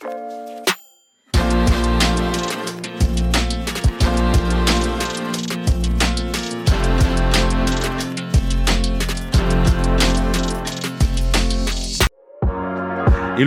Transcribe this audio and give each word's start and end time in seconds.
Hello 0.00 0.06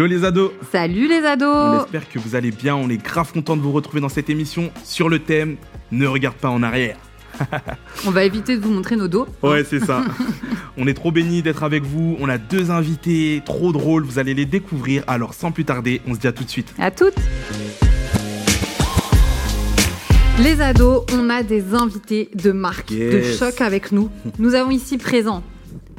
les 0.05 0.23
ados. 0.25 0.51
Salut 0.71 1.07
les 1.07 1.19
On 1.19 1.25
ados 1.25 1.83
espère 1.83 2.09
que 2.09 2.19
vous 2.19 2.35
allez 2.35 2.51
bien, 2.51 2.75
on 2.75 2.89
est 2.89 2.97
grave 2.97 3.31
content 3.31 3.55
de 3.55 3.61
vous 3.61 3.71
retrouver 3.71 4.01
dans 4.01 4.09
cette 4.09 4.29
émission 4.29 4.71
sur 4.83 5.07
le 5.07 5.19
thème 5.19 5.55
Ne 5.91 6.07
regarde 6.07 6.35
pas 6.35 6.49
en 6.49 6.63
arrière. 6.63 6.97
On 8.05 8.11
va 8.11 8.23
éviter 8.23 8.57
de 8.57 8.61
vous 8.61 8.71
montrer 8.71 8.95
nos 8.95 9.07
dos. 9.07 9.27
Ouais, 9.43 9.63
c'est 9.63 9.79
ça. 9.79 10.03
on 10.77 10.87
est 10.87 10.93
trop 10.93 11.11
bénis 11.11 11.41
d'être 11.41 11.63
avec 11.63 11.83
vous, 11.83 12.17
on 12.19 12.29
a 12.29 12.37
deux 12.37 12.71
invités 12.71 13.41
trop 13.45 13.71
drôles, 13.71 14.03
vous 14.03 14.19
allez 14.19 14.33
les 14.33 14.45
découvrir, 14.45 15.03
alors 15.07 15.33
sans 15.33 15.51
plus 15.51 15.65
tarder, 15.65 16.01
on 16.07 16.13
se 16.13 16.19
dit 16.19 16.27
à 16.27 16.31
tout 16.31 16.43
de 16.43 16.49
suite. 16.49 16.73
À 16.79 16.91
toutes 16.91 17.15
Les 20.39 20.61
ados, 20.61 21.03
on 21.13 21.29
a 21.29 21.43
des 21.43 21.73
invités 21.73 22.29
de 22.33 22.51
marque, 22.51 22.91
de 22.91 23.21
choc 23.21 23.61
avec 23.61 23.91
nous. 23.91 24.09
Nous 24.39 24.55
avons 24.55 24.71
ici 24.71 24.97
présent 24.97 25.43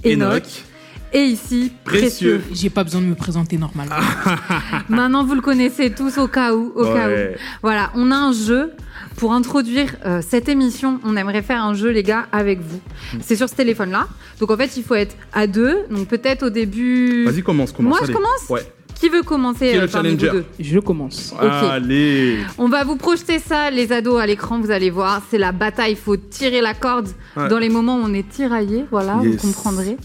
Enoch, 0.05 0.65
et 1.13 1.25
ici 1.25 1.73
Précieux. 1.85 2.39
Précieux. 2.39 2.43
J'ai 2.53 2.71
pas 2.71 2.85
besoin 2.85 3.03
de 3.03 3.07
me 3.07 3.15
présenter 3.15 3.59
normalement. 3.59 3.97
Maintenant, 4.89 5.25
vous 5.25 5.35
le 5.35 5.41
connaissez 5.41 5.91
tous 5.91 6.19
au 6.19 6.27
cas 6.27 6.55
où, 6.55 6.73
au 6.75 6.85
cas 6.85 7.09
où. 7.09 7.15
Voilà, 7.63 7.91
on 7.95 8.11
a 8.11 8.17
un 8.17 8.33
jeu. 8.33 8.73
Pour 9.17 9.33
introduire 9.33 9.95
euh, 10.05 10.21
cette 10.27 10.49
émission, 10.49 11.01
on 11.05 11.17
aimerait 11.17 11.43
faire 11.43 11.63
un 11.63 11.75
jeu, 11.75 11.91
les 11.91 12.03
gars, 12.03 12.27
avec 12.33 12.61
vous. 12.61 12.81
Hmm. 13.15 13.19
C'est 13.23 13.37
sur 13.37 13.49
ce 13.49 13.55
téléphone-là. 13.55 14.09
Donc 14.41 14.51
en 14.51 14.57
fait, 14.57 14.77
il 14.77 14.83
faut 14.83 14.95
être 14.95 15.15
à 15.33 15.47
deux. 15.47 15.85
Donc 15.91 16.09
peut-être 16.09 16.45
au 16.47 16.51
début. 16.51 17.25
Vas-y, 17.27 17.43
commence, 17.43 17.73
commence. 17.73 17.99
Moi, 17.99 18.07
je 18.07 18.13
commence 18.13 18.49
Ouais. 18.49 18.63
Qui 18.95 19.09
veut 19.09 19.23
commencer 19.23 19.59
Qui 19.71 19.75
est 19.75 19.79
le 19.79 19.83
euh, 19.83 19.89
challenger 19.89 20.31
deux 20.31 20.45
Je 20.61 20.79
commence. 20.79 21.35
Allez 21.41 22.39
On 22.57 22.69
va 22.69 22.85
vous 22.85 22.95
projeter 22.97 23.41
ça, 23.41 23.69
les 23.71 23.91
ados, 23.91 24.21
à 24.21 24.27
l'écran, 24.27 24.61
vous 24.61 24.71
allez 24.71 24.91
voir. 24.91 25.23
C'est 25.29 25.39
la 25.39 25.51
bataille, 25.51 25.93
il 25.93 25.97
faut 25.97 26.17
tirer 26.17 26.61
la 26.61 26.73
corde 26.75 27.09
Ouais. 27.37 27.49
dans 27.49 27.59
les 27.59 27.69
moments 27.69 27.97
où 27.97 28.03
on 28.05 28.15
est 28.15 28.29
tiraillé, 28.29 28.85
voilà, 28.91 29.19
Yes. 29.23 29.37
vous 29.41 29.49
comprendrez. 29.49 29.97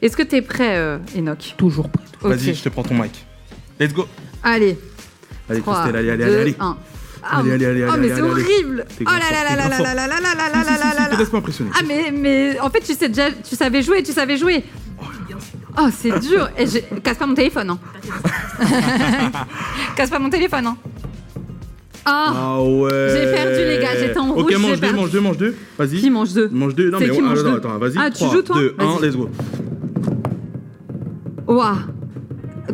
Est-ce 0.00 0.16
que 0.16 0.22
t'es 0.22 0.40
prêt, 0.40 0.76
euh, 0.78 0.98
Enoch 1.16 1.54
Toujours 1.58 1.88
prêt. 1.90 2.04
Vas-y, 2.22 2.54
je 2.54 2.62
te 2.62 2.68
prends 2.70 2.84
ton 2.84 2.94
mic. 2.94 3.26
Let's 3.78 3.92
go 3.92 4.06
Allez, 4.42 4.78
Allez, 5.50 5.60
3, 5.60 5.74
Christelle, 5.74 5.96
allez, 5.96 6.10
allez, 6.10 6.24
2, 6.24 6.30
allez, 6.30 6.40
allez. 6.40 6.56
1. 6.58 6.76
Ah, 7.22 7.38
Allez, 7.40 7.52
allez, 7.52 7.66
allez, 7.66 7.84
oh, 7.88 7.92
allez, 7.92 8.08
mais 8.08 8.14
c'est 8.14 8.22
horrible 8.22 8.84
Oh 9.00 9.04
là 9.04 9.18
là 9.30 9.56
là 9.56 9.68
là 9.68 9.68
là 9.68 9.94
là 9.94 9.94
là 9.94 10.06
là 10.06 10.34
là 10.34 10.44
là 10.44 10.64
là 10.64 10.78
là 10.78 10.90
si, 10.92 10.98
là 10.98 11.06
te 11.06 11.18
laisse 11.18 11.28
pas 11.30 11.38
impressionner. 11.38 11.70
Ah 11.74 11.82
mais, 11.86 12.10
mais 12.12 12.60
en 12.60 12.70
fait 12.70 12.80
tu 12.80 12.94
sais 12.94 13.08
déjà, 13.08 13.30
tu 13.30 13.56
savais 13.56 13.82
jouer, 13.82 14.02
tu 14.02 14.12
savais 14.12 14.36
jouer. 14.36 14.64
Oh 15.80 15.88
c'est 15.96 16.18
dur. 16.20 16.48
Et 16.58 16.66
casse 17.00 17.18
pas 17.18 17.26
mon 17.26 17.34
téléphone. 17.34 17.70
Hein. 17.70 17.78
casse 19.96 20.10
pas 20.10 20.18
mon 20.18 20.30
téléphone. 20.30 20.66
Hein. 20.66 20.76
Ah, 22.04 22.32
Ah 22.34 22.62
ouais 22.62 22.90
J'ai 23.12 23.32
perdu, 23.32 23.58
les 23.66 23.78
gars, 23.80 23.96
j'étais 23.98 24.18
en 24.18 24.30
Ok, 24.30 24.36
rouge, 24.38 24.46
j'ai 24.50 24.58
mange 24.58 24.80
deux, 24.80 24.92
mange 24.92 25.10
deux, 25.10 25.20
mange 25.20 25.36
deux. 25.36 25.54
Vas-y. 25.78 26.00
qui 26.00 26.10
mange 26.10 26.32
deux 26.32 26.48
Mange 26.48 26.74
deux. 26.74 26.90
Non, 26.90 26.98
mais 27.00 27.10
qui 27.10 27.18
oh, 27.18 27.22
mange 27.22 27.38
attends, 27.40 27.50
deux 27.50 27.56
attends, 27.56 27.78
vas-y. 27.78 27.94
Ah, 27.98 28.10
tu 28.10 28.24
3, 28.24 28.32
joues, 28.32 28.42
toi 28.42 28.56
2, 28.56 28.74
1, 28.78 28.84
Vas-y. 28.84 29.02
let's 29.06 29.16
go. 29.16 29.28
Ouah. 31.48 31.76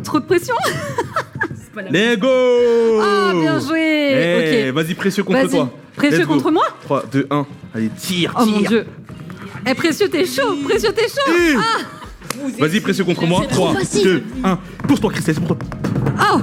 Trop 0.03 0.19
de 0.19 0.25
pression 0.25 0.55
Let's 1.91 2.19
go 2.19 3.01
Ah 3.01 3.31
bien 3.33 3.59
joué 3.59 3.79
Eh, 3.81 4.69
Ok. 4.69 4.75
Vas-y, 4.75 4.93
précieux 4.95 5.23
contre 5.23 5.39
Vas-y. 5.39 5.49
toi. 5.49 5.69
Précieux 5.95 6.19
Let's 6.19 6.27
go. 6.27 6.33
contre 6.35 6.51
moi 6.51 6.63
3, 6.83 7.03
2, 7.11 7.27
1. 7.29 7.45
Allez, 7.73 7.89
tire, 7.89 8.33
Oh 8.39 8.45
mon 8.45 8.59
tire. 8.59 8.69
dieu. 8.69 8.85
Eh 9.67 9.73
précieux 9.73 10.07
t'es 10.09 10.25
chaud, 10.25 10.55
précieux 10.63 10.91
t'es 10.95 11.07
chaud. 11.07 11.33
Eh. 11.37 12.61
Vas-y, 12.61 12.79
précieux 12.81 13.03
contre 13.03 13.25
moi. 13.25 13.43
3, 13.49 13.73
2, 14.03 14.23
1. 14.43 14.59
Pousse-toi, 14.87 15.11
Christelle, 15.11 15.35
c'est 15.35 15.41
pour 15.45 15.57
toi. 15.57 15.67
Oh 16.33 16.39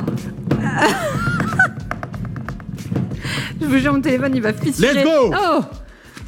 Je 3.60 3.66
vous 3.66 3.78
jure, 3.78 3.92
mon 3.92 4.00
téléphone, 4.00 4.32
il 4.34 4.42
va 4.42 4.52
fissurer. 4.52 4.94
Let's 4.94 5.04
go 5.04 5.32
Oh 5.34 5.60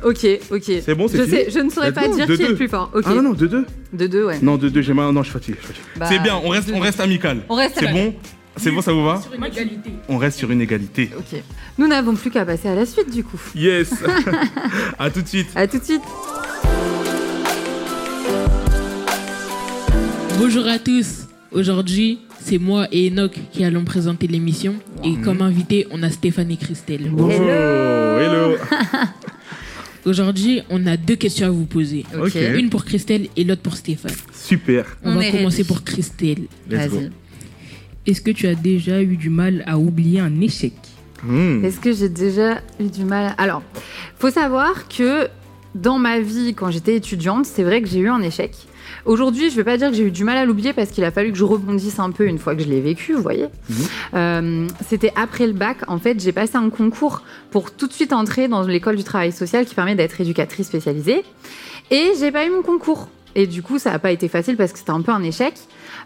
Ok, 0.08 0.26
ok. 0.50 0.62
C'est 0.84 0.94
bon, 0.94 1.08
c'est 1.08 1.16
je 1.18 1.24
sais, 1.24 1.46
Je 1.50 1.58
ne 1.60 1.70
saurais 1.70 1.86
Let's 1.88 1.94
pas 1.94 2.08
go, 2.08 2.14
dire 2.14 2.26
deux, 2.26 2.36
qui 2.36 2.42
est 2.42 2.46
le 2.46 2.50
deux. 2.52 2.56
plus 2.58 2.68
fort. 2.68 2.90
Ok. 2.94 3.04
Ah 3.06 3.14
non, 3.14 3.22
non, 3.22 3.32
2, 3.32 3.48
2. 3.48 3.64
De 3.94 4.06
deux, 4.06 4.24
ouais. 4.24 4.38
Non, 4.42 4.56
2, 4.56 4.68
2, 4.70 4.82
j'ai 4.82 4.92
mal. 4.92 5.10
Non, 5.12 5.22
je 5.22 5.30
suis 5.30 5.32
fatigué. 5.32 5.58
Bah, 5.96 6.06
c'est 6.08 6.18
bien, 6.18 6.38
on 6.44 6.48
reste, 6.50 6.70
on 6.74 6.78
reste 6.80 7.00
amical. 7.00 7.38
On 7.48 7.54
reste 7.54 7.76
C'est 7.78 7.90
bon 7.90 8.14
C'est 8.56 8.70
bon, 8.70 8.80
ça 8.80 8.92
vous 8.92 9.04
va 9.04 9.20
Sur 9.20 9.34
une 9.34 9.44
égalité. 9.44 9.90
On 10.08 10.16
reste 10.18 10.38
sur 10.38 10.50
une 10.50 10.60
égalité. 10.60 11.10
Ok. 11.18 11.40
Nous 11.78 11.86
n'avons 11.88 12.14
plus 12.14 12.30
qu'à 12.30 12.44
passer 12.44 12.68
à 12.68 12.74
la 12.74 12.86
suite, 12.86 13.10
du 13.10 13.24
coup. 13.24 13.40
Yes 13.54 13.92
À 14.98 15.10
tout 15.10 15.22
de 15.22 15.28
suite. 15.28 15.48
À 15.54 15.66
tout 15.66 15.78
de 15.78 15.84
suite. 15.84 16.02
Bonjour 20.38 20.66
à 20.66 20.78
tous. 20.78 21.26
Aujourd'hui, 21.52 22.18
c'est 22.40 22.58
moi 22.58 22.86
et 22.92 23.08
Enoch 23.10 23.38
qui 23.52 23.64
allons 23.64 23.84
présenter 23.84 24.26
l'émission. 24.26 24.74
Et 25.04 25.14
comme 25.16 25.42
invité, 25.42 25.86
on 25.90 26.02
a 26.02 26.10
Stéphane 26.10 26.50
et 26.50 26.56
Christelle. 26.56 27.08
Bonjour. 27.10 27.40
Hello. 27.48 28.56
Aujourd'hui, 30.04 30.60
on 30.68 30.86
a 30.86 30.96
deux 30.96 31.16
questions 31.16 31.46
à 31.46 31.50
vous 31.50 31.64
poser. 31.64 32.04
Ok. 32.20 32.34
Une 32.34 32.68
pour 32.68 32.84
Christelle 32.84 33.28
et 33.36 33.44
l'autre 33.44 33.62
pour 33.62 33.76
Stéphane. 33.76 34.12
Super. 34.32 34.96
On, 35.02 35.12
On 35.12 35.14
va 35.16 35.30
commencer 35.30 35.58
ready. 35.58 35.68
pour 35.68 35.82
Christelle. 35.82 36.44
Let's 36.70 36.90
go. 36.90 37.00
Est-ce 38.06 38.20
que 38.20 38.30
tu 38.30 38.46
as 38.46 38.54
déjà 38.54 39.02
eu 39.02 39.16
du 39.16 39.30
mal 39.30 39.62
à 39.66 39.78
oublier 39.78 40.20
un 40.20 40.40
échec 40.40 40.72
Hmm. 41.26 41.64
Est-ce 41.64 41.80
que 41.80 41.92
j'ai 41.92 42.10
déjà 42.10 42.60
eu 42.78 42.84
du 42.88 43.04
mal? 43.04 43.34
Alors, 43.38 43.62
faut 44.18 44.30
savoir 44.30 44.88
que 44.88 45.28
dans 45.74 45.98
ma 45.98 46.20
vie, 46.20 46.54
quand 46.54 46.70
j'étais 46.70 46.96
étudiante, 46.96 47.46
c'est 47.46 47.62
vrai 47.62 47.80
que 47.80 47.88
j'ai 47.88 48.00
eu 48.00 48.10
un 48.10 48.20
échec. 48.20 48.54
Aujourd'hui, 49.06 49.48
je 49.48 49.56
vais 49.56 49.64
pas 49.64 49.78
dire 49.78 49.88
que 49.90 49.96
j'ai 49.96 50.02
eu 50.04 50.10
du 50.10 50.24
mal 50.24 50.36
à 50.36 50.44
l'oublier 50.44 50.72
parce 50.74 50.90
qu'il 50.90 51.02
a 51.04 51.10
fallu 51.10 51.32
que 51.32 51.38
je 51.38 51.44
rebondisse 51.44 51.98
un 51.98 52.10
peu 52.10 52.26
une 52.26 52.38
fois 52.38 52.54
que 52.54 52.62
je 52.62 52.68
l'ai 52.68 52.80
vécu, 52.82 53.14
vous 53.14 53.22
voyez. 53.22 53.46
Mhm. 53.70 53.76
Euh, 54.14 54.66
C'était 54.86 55.12
après 55.16 55.46
le 55.46 55.54
bac. 55.54 55.78
En 55.88 55.98
fait, 55.98 56.20
j'ai 56.22 56.32
passé 56.32 56.56
un 56.56 56.68
concours 56.68 57.22
pour 57.50 57.70
tout 57.70 57.86
de 57.86 57.92
suite 57.92 58.12
entrer 58.12 58.46
dans 58.48 58.62
l'école 58.62 58.96
du 58.96 59.04
travail 59.04 59.32
social 59.32 59.64
qui 59.64 59.74
permet 59.74 59.94
d'être 59.94 60.20
éducatrice 60.20 60.66
spécialisée. 60.66 61.22
Et 61.90 62.12
j'ai 62.18 62.32
pas 62.32 62.46
eu 62.46 62.50
mon 62.50 62.62
concours. 62.62 63.08
Et 63.34 63.46
du 63.46 63.62
coup, 63.62 63.78
ça 63.78 63.90
n'a 63.90 63.98
pas 63.98 64.12
été 64.12 64.28
facile 64.28 64.56
parce 64.56 64.72
que 64.72 64.78
c'était 64.78 64.90
un 64.90 65.02
peu 65.02 65.12
un 65.12 65.22
échec. 65.22 65.54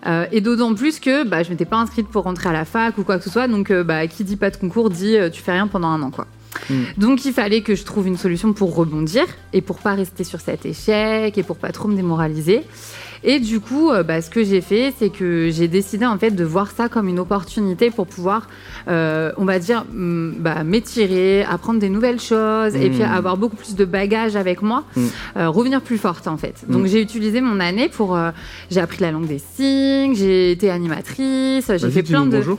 Euh, 0.06 0.26
et 0.32 0.40
d'autant 0.40 0.74
plus 0.74 1.00
que 1.00 1.24
bah, 1.24 1.42
je 1.42 1.50
m'étais 1.50 1.64
pas 1.64 1.76
inscrite 1.76 2.08
pour 2.08 2.24
rentrer 2.24 2.48
à 2.48 2.52
la 2.52 2.64
fac 2.64 2.96
ou 2.98 3.04
quoi 3.04 3.18
que 3.18 3.24
ce 3.24 3.30
soit. 3.30 3.48
Donc, 3.48 3.70
euh, 3.70 3.84
bah, 3.84 4.06
qui 4.06 4.24
dit 4.24 4.36
pas 4.36 4.50
de 4.50 4.56
concours 4.56 4.90
dit 4.90 5.16
euh, 5.16 5.30
tu 5.30 5.42
fais 5.42 5.52
rien 5.52 5.66
pendant 5.66 5.88
un 5.88 6.02
an, 6.02 6.10
quoi. 6.10 6.26
Mm. 6.70 6.74
Donc, 6.98 7.24
il 7.24 7.32
fallait 7.32 7.62
que 7.62 7.74
je 7.74 7.84
trouve 7.84 8.06
une 8.06 8.16
solution 8.16 8.52
pour 8.52 8.74
rebondir 8.74 9.24
et 9.52 9.60
pour 9.60 9.78
pas 9.78 9.94
rester 9.94 10.24
sur 10.24 10.40
cet 10.40 10.66
échec 10.66 11.36
et 11.36 11.42
pour 11.42 11.56
pas 11.56 11.72
trop 11.72 11.88
me 11.88 11.96
démoraliser. 11.96 12.62
Et 13.24 13.40
du 13.40 13.58
coup, 13.58 13.90
euh, 13.90 14.04
bah, 14.04 14.22
ce 14.22 14.30
que 14.30 14.44
j'ai 14.44 14.60
fait, 14.60 14.94
c'est 14.96 15.08
que 15.10 15.50
j'ai 15.50 15.66
décidé 15.66 16.06
en 16.06 16.16
fait 16.18 16.30
de 16.30 16.44
voir 16.44 16.70
ça 16.70 16.88
comme 16.88 17.08
une 17.08 17.18
opportunité 17.18 17.90
pour 17.90 18.06
pouvoir, 18.06 18.46
euh, 18.86 19.32
on 19.38 19.44
va 19.44 19.58
dire, 19.58 19.84
hum, 19.92 20.36
bah, 20.38 20.62
m'étirer, 20.62 21.42
apprendre 21.42 21.80
des 21.80 21.88
nouvelles 21.88 22.20
choses 22.20 22.76
et 22.76 22.88
Mm. 22.90 22.92
puis 22.92 23.02
avoir 23.02 23.36
beaucoup 23.36 23.56
plus 23.56 23.74
de 23.74 23.84
bagages 23.84 24.36
avec 24.36 24.62
moi, 24.62 24.84
Mm. 24.94 25.06
euh, 25.36 25.48
revenir 25.50 25.80
plus 25.80 25.98
forte 25.98 26.28
en 26.28 26.36
fait. 26.36 26.64
Donc 26.68 26.82
Mm. 26.84 26.86
j'ai 26.86 27.02
utilisé 27.02 27.40
mon 27.40 27.58
année 27.58 27.88
pour, 27.88 28.14
euh, 28.14 28.30
j'ai 28.70 28.78
appris 28.80 29.00
la 29.00 29.10
langue 29.10 29.26
des 29.26 29.40
signes, 29.56 30.14
j'ai 30.14 30.52
été 30.52 30.70
animatrice, 30.70 31.72
j'ai 31.76 31.90
fait 31.90 32.04
plein 32.04 32.24
de. 32.24 32.36
bonjour. 32.36 32.58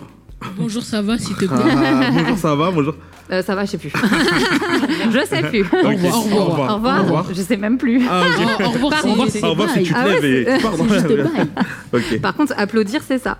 Bonjour, 0.57 0.83
ça 0.83 1.01
va, 1.01 1.17
s'il 1.17 1.35
te 1.35 1.45
plaît 1.45 1.47
Ah, 1.51 2.11
bonjour, 2.11 2.37
ça 2.37 2.55
va 2.55 2.71
Bonjour. 2.71 2.95
Euh, 3.31 3.43
ça 3.43 3.53
va, 3.55 3.65
je 3.65 3.71
sais 3.71 3.77
plus. 3.77 3.91
je 5.11 5.25
sais 5.25 5.43
plus. 5.43 5.61
Revoir, 5.63 6.17
au 6.17 6.45
revoir. 6.45 6.71
Au 6.71 7.03
revoir. 7.03 7.25
Je 7.33 7.41
sais 7.41 7.57
même 7.57 7.77
plus. 7.77 8.01
Ah, 8.09 8.23
ok. 8.25 8.65
Au 8.65 8.69
revoir, 8.69 9.05
Au 9.05 9.09
revoir, 9.11 9.27
c'est- 9.29 9.43
Au 9.43 9.49
revoir 9.51 9.69
si 9.69 9.83
tu 9.83 9.93
te 9.93 9.97
Ah 9.97 10.05
ouais, 10.07 10.19
lèves 10.19 10.47
et. 12.11 12.17
Par 12.21 12.33
contre, 12.35 12.53
applaudir, 12.57 13.01
c'est 13.07 13.19
ça. 13.19 13.37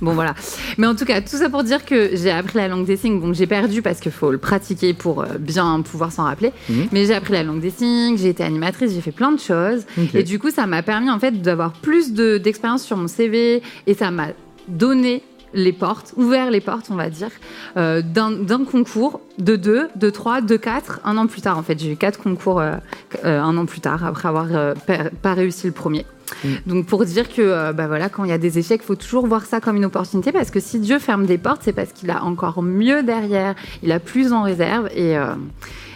Bon 0.00 0.12
voilà. 0.12 0.34
Mais 0.78 0.86
en 0.86 0.94
tout 0.94 1.04
cas, 1.04 1.20
tout 1.20 1.36
ça 1.36 1.50
pour 1.50 1.64
dire 1.64 1.84
que 1.84 2.10
j'ai 2.14 2.30
appris 2.30 2.58
la 2.58 2.68
langue 2.68 2.86
des 2.86 2.96
signes. 2.96 3.18
Bon, 3.20 3.32
j'ai 3.34 3.48
perdu 3.48 3.82
parce 3.82 3.98
qu'il 3.98 4.12
faut 4.12 4.30
le 4.30 4.38
pratiquer 4.38 4.94
pour 4.94 5.22
euh, 5.22 5.26
bien 5.38 5.82
pouvoir 5.82 6.12
s'en 6.12 6.24
rappeler. 6.24 6.52
Mhm. 6.68 6.86
Mais 6.92 7.06
j'ai 7.06 7.14
appris 7.14 7.32
la 7.32 7.42
langue 7.42 7.60
des 7.60 7.70
signes, 7.70 8.16
j'ai 8.16 8.28
été 8.28 8.44
animatrice, 8.44 8.92
j'ai 8.94 9.00
fait 9.00 9.10
plein 9.10 9.32
de 9.32 9.40
choses. 9.40 9.82
Et 10.14 10.22
du 10.22 10.38
coup, 10.38 10.50
ça 10.50 10.66
m'a 10.66 10.82
permis 10.82 11.10
en 11.10 11.18
fait 11.18 11.42
d'avoir 11.42 11.72
plus 11.72 12.12
de- 12.12 12.38
d'expérience 12.38 12.84
sur 12.84 12.96
mon 12.96 13.08
CV 13.08 13.62
et 13.88 13.94
ça 13.94 14.12
m'a 14.12 14.28
donné 14.68 15.22
les 15.52 15.72
portes, 15.72 16.14
ouvert 16.16 16.50
les 16.50 16.60
portes, 16.60 16.86
on 16.90 16.94
va 16.94 17.10
dire, 17.10 17.30
euh, 17.76 18.02
d'un 18.02 18.64
concours 18.64 19.20
de 19.38 19.56
2, 19.56 19.88
de 19.96 20.10
3, 20.10 20.40
de 20.40 20.56
4, 20.56 21.00
un 21.04 21.16
an 21.16 21.26
plus 21.26 21.42
tard 21.42 21.58
en 21.58 21.62
fait. 21.62 21.78
J'ai 21.78 21.92
eu 21.92 21.96
quatre 21.96 22.18
concours 22.18 22.60
euh, 22.60 22.76
euh, 23.24 23.40
un 23.40 23.56
an 23.56 23.66
plus 23.66 23.80
tard 23.80 24.04
après 24.04 24.28
avoir 24.28 24.48
pas, 25.22 25.34
réussi 25.34 25.66
le 25.66 25.72
premier. 25.72 26.06
Mm. 26.44 26.48
Donc 26.66 26.86
pour 26.86 27.04
dire 27.04 27.28
que 27.28 27.72
bah 27.72 27.86
voilà, 27.86 28.08
quand 28.08 28.24
il 28.24 28.30
y 28.30 28.34
a 28.34 28.38
des 28.38 28.58
échecs, 28.58 28.80
il 28.82 28.86
faut 28.86 28.96
toujours 28.96 29.26
voir 29.26 29.44
ça 29.44 29.60
comme 29.60 29.76
une 29.76 29.84
opportunité 29.84 30.32
parce 30.32 30.50
que 30.50 30.60
si 30.60 30.78
Dieu 30.78 30.98
ferme 30.98 31.26
des 31.26 31.38
portes, 31.38 31.62
c'est 31.64 31.72
parce 31.72 31.92
qu'il 31.92 32.10
a 32.10 32.24
encore 32.24 32.62
mieux 32.62 33.02
derrière, 33.02 33.54
il 33.82 33.90
a 33.92 33.98
plus 33.98 34.32
en 34.32 34.42
réserve 34.42 34.88
et, 34.94 35.16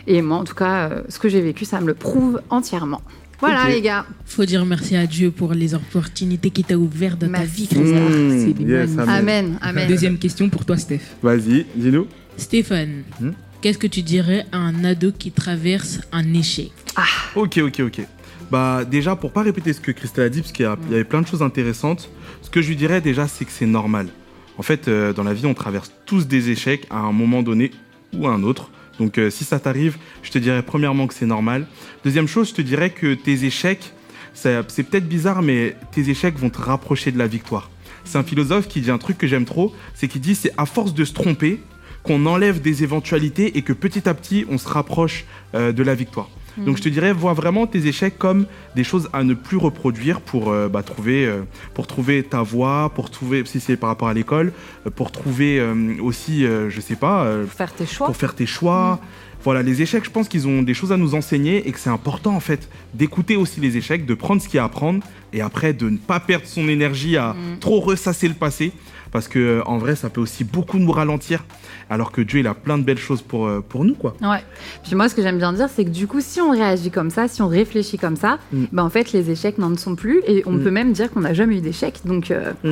et 0.07 0.23
moi 0.23 0.39
en 0.39 0.45
tout 0.45 0.55
cas, 0.55 0.91
ce 1.09 1.19
que 1.19 1.29
j'ai 1.29 1.41
vécu, 1.41 1.65
ça 1.65 1.81
me 1.81 1.87
le 1.87 1.95
prouve 1.95 2.41
entièrement. 2.51 3.03
Voilà 3.53 3.69
les 3.69 3.81
gars. 3.83 4.07
Faut 4.25 4.45
dire 4.45 4.65
merci 4.67 4.97
à 4.97 5.07
Dieu 5.07 5.31
pour 5.31 5.53
les 5.55 5.75
opportunités 5.75 6.51
qu'il 6.51 6.65
t'a 6.65 6.77
ouvertes 6.77 7.19
dans 7.21 7.27
ta 7.27 7.39
Merci. 7.39 7.51
vie, 7.63 7.67
Christelle. 7.69 8.41
C'est 8.41 8.53
des 8.53 8.65
yes, 8.71 8.91
amen. 8.99 9.09
Amen, 9.09 9.59
amen. 9.63 9.89
Deuxième 9.89 10.19
question 10.19 10.49
pour 10.49 10.65
toi, 10.65 10.77
Steph. 10.77 11.01
Vas-y, 11.23 11.67
dis-nous. 11.75 12.07
Stéphane, 12.37 13.03
Hmm 13.21 13.31
qu'est-ce 13.61 13.79
que 13.79 13.87
tu 13.87 14.03
dirais 14.03 14.45
à 14.53 14.59
un 14.59 14.85
ado 14.85 15.11
qui 15.11 15.31
traverse 15.31 16.01
un 16.13 16.35
échec? 16.35 16.71
Ok, 17.35 17.59
ok, 17.63 17.81
ok. 17.81 18.01
Bah 18.51 18.85
déjà, 18.85 19.17
pour 19.17 19.33
pas 19.33 19.43
répéter 19.43 19.73
ce 19.73 19.81
que 19.81 19.91
Christelle 19.91 20.25
a 20.25 20.29
dit, 20.29 20.41
parce 20.43 20.53
qu'il 20.53 20.65
y, 20.65 20.69
a- 20.69 20.77
il 20.89 20.93
y 20.93 20.95
avait 20.97 21.05
plein 21.05 21.23
de 21.23 21.27
choses 21.27 21.43
intéressantes, 21.43 22.11
ce 22.43 22.51
que 22.51 22.61
je 22.61 22.69
lui 22.69 22.77
dirais 22.77 23.01
déjà, 23.01 23.27
c'est 23.27 23.47
que 23.47 23.51
c'est 23.51 23.65
normal. 23.67 24.09
En 24.59 24.63
fait, 24.63 24.87
euh, 24.87 25.15
dans 25.15 25.23
la 25.25 25.33
vie, 25.33 25.47
on 25.47 25.55
traverse 25.55 25.91
tous 26.05 26.27
des 26.29 26.51
échecs 26.51 26.87
à 26.91 26.99
un 26.99 27.13
moment 27.13 27.43
donné 27.43 27.71
ou 28.15 28.27
à 28.29 28.33
un 28.35 28.43
autre. 28.43 28.71
Donc 28.99 29.19
euh, 29.19 29.31
si 29.31 29.45
ça 29.45 29.59
t'arrive, 29.59 29.97
je 30.23 30.31
te 30.31 30.39
dirais 30.39 30.63
premièrement 30.63 31.07
que 31.07 31.15
c'est 31.15 31.27
normal. 31.27 31.67
Deuxième 32.05 32.29
chose, 32.29 32.51
je 32.51 32.55
te 32.55 32.63
dirais 32.63 32.91
que 32.91 33.15
tes 33.15 33.45
échecs, 33.45 33.93
c'est 34.35 34.83
peut-être 34.83 35.09
bizarre, 35.09 35.43
mais 35.43 35.77
tes 35.93 36.11
échecs 36.11 36.37
vont 36.37 36.51
te 36.51 36.61
rapprocher 36.61 37.13
de 37.13 37.19
la 37.19 37.27
victoire. 37.27 37.71
C'est 38.05 38.19
un 38.19 38.25
philosophe 38.25 38.69
qui 38.69 38.81
dit 38.81 38.91
un 38.91 38.99
truc 38.99 39.17
que 39.17 39.27
j'aime 39.27 39.45
trop, 39.45 39.75
c'est 39.95 40.09
qu'il 40.09 40.21
dit 40.21 40.35
c'est 40.35 40.53
à 40.57 40.67
force 40.67 40.93
de 40.93 41.05
se 41.05 41.13
tromper 41.13 41.61
qu'on 42.03 42.27
enlève 42.27 42.61
des 42.61 42.83
éventualités 42.83 43.57
et 43.57 43.63
que 43.63 43.73
petit 43.73 44.09
à 44.09 44.15
petit 44.15 44.45
on 44.51 44.59
se 44.59 44.69
rapproche 44.69 45.25
euh, 45.55 45.73
de 45.73 45.83
la 45.83 45.95
victoire. 45.95 46.29
Donc 46.57 46.77
je 46.77 46.83
te 46.83 46.89
dirais, 46.89 47.13
vois 47.13 47.33
vraiment 47.33 47.67
tes 47.67 47.87
échecs 47.87 48.19
comme 48.19 48.47
des 48.77 48.85
choses 48.85 49.09
à 49.13 49.25
ne 49.25 49.35
plus 49.35 49.57
reproduire 49.57 50.21
pour 50.21 50.51
euh, 50.51 50.69
bah, 50.69 50.83
trouver, 50.83 51.27
euh, 51.27 51.43
pour 51.75 51.87
trouver 51.87 52.23
ta 52.23 52.43
voie, 52.43 52.91
pour 52.95 53.11
trouver, 53.11 53.43
si 53.45 53.61
c'est 53.61 53.77
par 53.77 53.89
rapport 53.89 54.09
à 54.09 54.15
l'école, 54.15 54.53
euh, 54.87 54.91
pour 54.91 55.11
trouver 55.11 55.59
euh, 55.59 55.97
aussi, 56.01 56.45
je 56.45 56.81
sais 56.81 56.97
pas, 56.97 57.27
Pour 57.45 57.53
faire 57.53 57.73
tes 57.73 57.87
choix. 57.87 58.07
pour 58.07 58.17
faire 58.17 58.35
tes 58.35 58.47
choix. 58.47 59.01
Voilà, 59.43 59.63
les 59.63 59.83
échecs, 59.83 60.05
je 60.07 60.11
pense 60.11 60.29
qu'ils 60.29 60.49
ont 60.49 60.63
des 60.63 60.73
choses 60.73 60.91
à 60.91 60.97
nous 60.97 61.15
enseigner 61.15 61.69
et 61.69 61.73
que 61.73 61.79
c'est 61.79 61.91
important 61.91 62.35
en 62.35 62.41
fait 62.41 62.67
d'écouter 62.95 63.37
aussi 63.37 63.61
les 63.61 63.77
échecs, 63.77 64.07
de 64.07 64.15
prendre 64.15 64.41
ce 64.41 64.49
qu'il 64.49 64.57
y 64.57 64.61
a 64.61 64.65
à 64.65 64.71
prendre 64.71 65.05
et 65.35 65.43
après 65.43 65.75
de 65.75 65.91
ne 65.91 65.99
pas 65.99 66.19
perdre 66.19 66.47
son 66.47 66.67
énergie 66.67 67.19
à 67.19 67.37
trop 67.61 67.81
ressasser 67.81 68.27
le 68.27 68.35
passé 68.35 68.73
parce 69.15 69.29
que 69.29 69.39
euh, 69.39 69.63
en 69.65 69.79
vrai 69.79 69.95
ça 69.95 70.11
peut 70.11 70.21
aussi 70.21 70.43
beaucoup 70.43 70.77
nous 70.79 70.91
ralentir 70.91 71.45
alors 71.89 72.11
que 72.13 72.21
Dieu 72.21 72.41
il 72.41 72.47
a 72.49 72.53
plein 72.55 72.77
de 72.79 72.83
belles 72.83 72.99
choses 72.99 73.23
pour, 73.23 73.47
euh, 73.47 73.61
pour 73.67 73.85
nous 73.85 73.95
quoi. 73.95 74.17
Ouais. 74.21 74.43
Puis 74.83 74.95
moi, 74.97 75.09
ce 75.09 75.15
que 75.15 75.23
j'aime 75.23 75.39
bien 75.39 75.53
dire, 75.53 75.69
c'est 75.75 75.85
que 75.85 75.91
du 75.91 76.07
coup, 76.07 76.21
si 76.21 76.41
on 76.41 76.51
réagit 76.51 76.91
comme 76.91 77.11
ça, 77.11 77.29
si 77.29 77.41
on 77.43 77.49
réfléchit 77.49 77.97
comme 77.99 78.17
ça, 78.17 78.39
Mm. 78.53 78.65
ben 78.73 78.83
en 78.83 78.91
fait, 78.91 79.13
les 79.13 79.31
échecs 79.31 79.59
n'en 79.59 79.77
sont 79.77 79.95
plus 79.95 80.21
et 80.27 80.43
on 80.47 80.53
Mm. 80.53 80.65
peut 80.65 80.71
même 80.71 80.93
dire 80.93 81.11
qu'on 81.13 81.21
n'a 81.21 81.33
jamais 81.35 81.59
eu 81.59 81.61
d'échecs. 81.61 82.01
Donc, 82.05 82.31
euh, 82.31 82.53
Mm. 82.65 82.71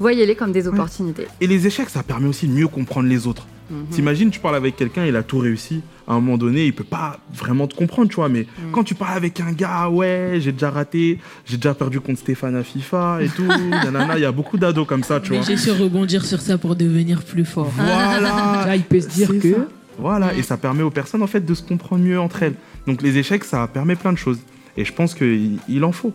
voyez-les 0.00 0.34
comme 0.34 0.52
des 0.52 0.66
opportunités. 0.66 1.26
Et 1.40 1.46
les 1.46 1.66
échecs 1.66 1.90
ça 1.90 2.02
permet 2.02 2.28
aussi 2.28 2.46
de 2.48 2.52
mieux 2.54 2.68
comprendre 2.68 3.08
les 3.08 3.26
autres. 3.26 3.46
Mhm. 3.72 3.86
T'imagines, 3.90 4.30
tu 4.30 4.38
parles 4.38 4.56
avec 4.56 4.76
quelqu'un, 4.76 5.06
il 5.06 5.16
a 5.16 5.22
tout 5.22 5.38
réussi. 5.38 5.82
À 6.06 6.12
un 6.12 6.20
moment 6.20 6.36
donné, 6.36 6.66
il 6.66 6.74
peut 6.74 6.84
pas 6.84 7.18
vraiment 7.32 7.66
te 7.66 7.74
comprendre, 7.74 8.08
tu 8.08 8.16
vois. 8.16 8.28
Mais 8.28 8.46
quand 8.72 8.84
tu 8.84 8.94
parles 8.94 9.16
avec 9.16 9.40
un 9.40 9.52
gars, 9.52 9.88
ouais, 9.88 10.38
j'ai 10.40 10.52
déjà 10.52 10.70
raté, 10.70 11.18
j'ai 11.46 11.56
déjà 11.56 11.74
perdu 11.74 12.00
contre 12.00 12.18
Stéphane 12.18 12.56
à 12.56 12.62
FIFA 12.62 13.22
et 13.22 13.28
tout. 13.28 13.46
nanana, 13.70 14.18
il 14.18 14.22
y 14.22 14.26
a 14.26 14.32
beaucoup 14.32 14.58
d'ados 14.58 14.86
comme 14.86 15.02
ça, 15.04 15.20
tu 15.20 15.30
Mais 15.30 15.38
vois. 15.38 15.46
j'ai 15.46 15.56
su 15.56 15.70
rebondir 15.70 16.24
sur 16.24 16.40
ça 16.40 16.58
pour 16.58 16.76
devenir 16.76 17.22
plus 17.22 17.44
fort. 17.44 17.70
Voilà. 17.74 18.20
Là, 18.66 18.76
il 18.76 18.82
peut 18.82 19.00
se 19.00 19.08
dire 19.08 19.28
que. 19.40 19.52
ça. 19.52 19.58
Voilà, 19.98 20.34
et 20.34 20.42
ça 20.42 20.56
permet 20.56 20.82
aux 20.82 20.90
personnes 20.90 21.22
en 21.22 21.26
fait 21.26 21.44
de 21.44 21.54
se 21.54 21.62
comprendre 21.62 22.02
mieux 22.02 22.18
entre 22.18 22.42
elles. 22.42 22.54
Donc 22.86 23.02
les 23.02 23.18
échecs, 23.18 23.44
ça 23.44 23.66
permet 23.68 23.94
plein 23.94 24.12
de 24.12 24.18
choses. 24.18 24.40
Et 24.76 24.84
je 24.84 24.92
pense 24.92 25.14
qu'il 25.14 25.58
il 25.68 25.84
en 25.84 25.92
faut. 25.92 26.12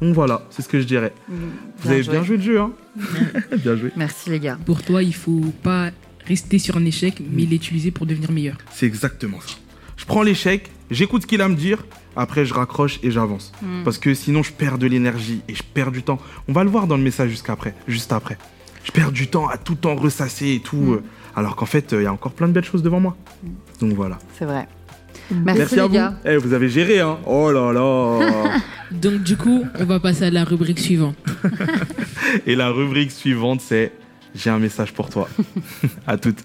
Donc 0.00 0.14
voilà, 0.14 0.42
c'est 0.50 0.62
ce 0.62 0.68
que 0.68 0.80
je 0.80 0.86
dirais. 0.86 1.12
Mm. 1.28 1.34
Vous 1.78 1.90
avez 1.90 2.02
bien 2.02 2.22
joué 2.22 2.36
le 2.36 2.42
jeu, 2.42 2.60
hein 2.60 2.72
Bien 3.62 3.76
joué. 3.76 3.90
Merci 3.96 4.30
les 4.30 4.40
gars. 4.40 4.58
Pour 4.64 4.82
toi, 4.82 5.02
il 5.02 5.14
faut 5.14 5.44
pas 5.62 5.90
rester 6.28 6.58
sur 6.58 6.76
un 6.76 6.84
échec, 6.84 7.14
mais 7.32 7.42
l'utiliser 7.44 7.90
pour 7.90 8.06
devenir 8.06 8.30
meilleur. 8.30 8.56
C'est 8.70 8.86
exactement 8.86 9.40
ça. 9.40 9.54
Je 9.96 10.04
prends 10.04 10.22
l'échec, 10.22 10.70
j'écoute 10.90 11.22
ce 11.22 11.26
qu'il 11.26 11.40
a 11.40 11.46
à 11.46 11.48
me 11.48 11.56
dire, 11.56 11.84
après 12.14 12.44
je 12.46 12.54
raccroche 12.54 13.00
et 13.02 13.10
j'avance. 13.10 13.52
Mm. 13.62 13.82
Parce 13.84 13.98
que 13.98 14.14
sinon 14.14 14.42
je 14.42 14.52
perds 14.52 14.78
de 14.78 14.86
l'énergie 14.86 15.40
et 15.48 15.54
je 15.54 15.62
perds 15.62 15.90
du 15.90 16.02
temps. 16.02 16.18
On 16.46 16.52
va 16.52 16.62
le 16.64 16.70
voir 16.70 16.86
dans 16.86 16.96
le 16.96 17.02
message 17.02 17.30
jusqu'après, 17.30 17.74
juste 17.88 18.12
après. 18.12 18.38
Je 18.84 18.92
perds 18.92 19.10
du 19.12 19.26
temps 19.26 19.48
à 19.48 19.56
tout 19.58 19.72
le 19.72 19.78
temps 19.78 19.96
ressasser 19.96 20.52
et 20.54 20.60
tout, 20.60 20.76
Mm. 20.76 20.92
euh, 20.94 21.02
alors 21.36 21.56
qu'en 21.56 21.66
fait 21.66 21.92
euh, 21.92 22.00
il 22.00 22.04
y 22.04 22.06
a 22.06 22.12
encore 22.12 22.32
plein 22.32 22.46
de 22.48 22.52
belles 22.52 22.64
choses 22.64 22.82
devant 22.82 23.00
moi. 23.00 23.16
Donc 23.80 23.92
voilà. 23.94 24.18
C'est 24.38 24.44
vrai. 24.44 24.68
Merci, 25.30 25.74
à 25.74 25.82
les 25.82 25.88
vous. 25.88 25.94
gars. 25.94 26.18
Eh, 26.24 26.36
vous 26.36 26.52
avez 26.54 26.68
géré, 26.70 27.00
hein 27.00 27.18
Oh 27.26 27.50
là 27.52 27.70
là 27.72 28.56
Donc 28.92 29.22
du 29.22 29.36
coup, 29.36 29.62
on 29.78 29.84
va 29.84 30.00
passer 30.00 30.24
à 30.24 30.30
la 30.30 30.44
rubrique 30.44 30.78
suivante. 30.78 31.16
Et 32.46 32.54
la 32.54 32.70
rubrique 32.70 33.10
suivante, 33.10 33.60
c'est 33.60 33.92
J'ai 34.34 34.50
un 34.50 34.58
message 34.58 34.92
pour 34.92 35.10
toi. 35.10 35.28
à 36.06 36.16
toutes. 36.16 36.44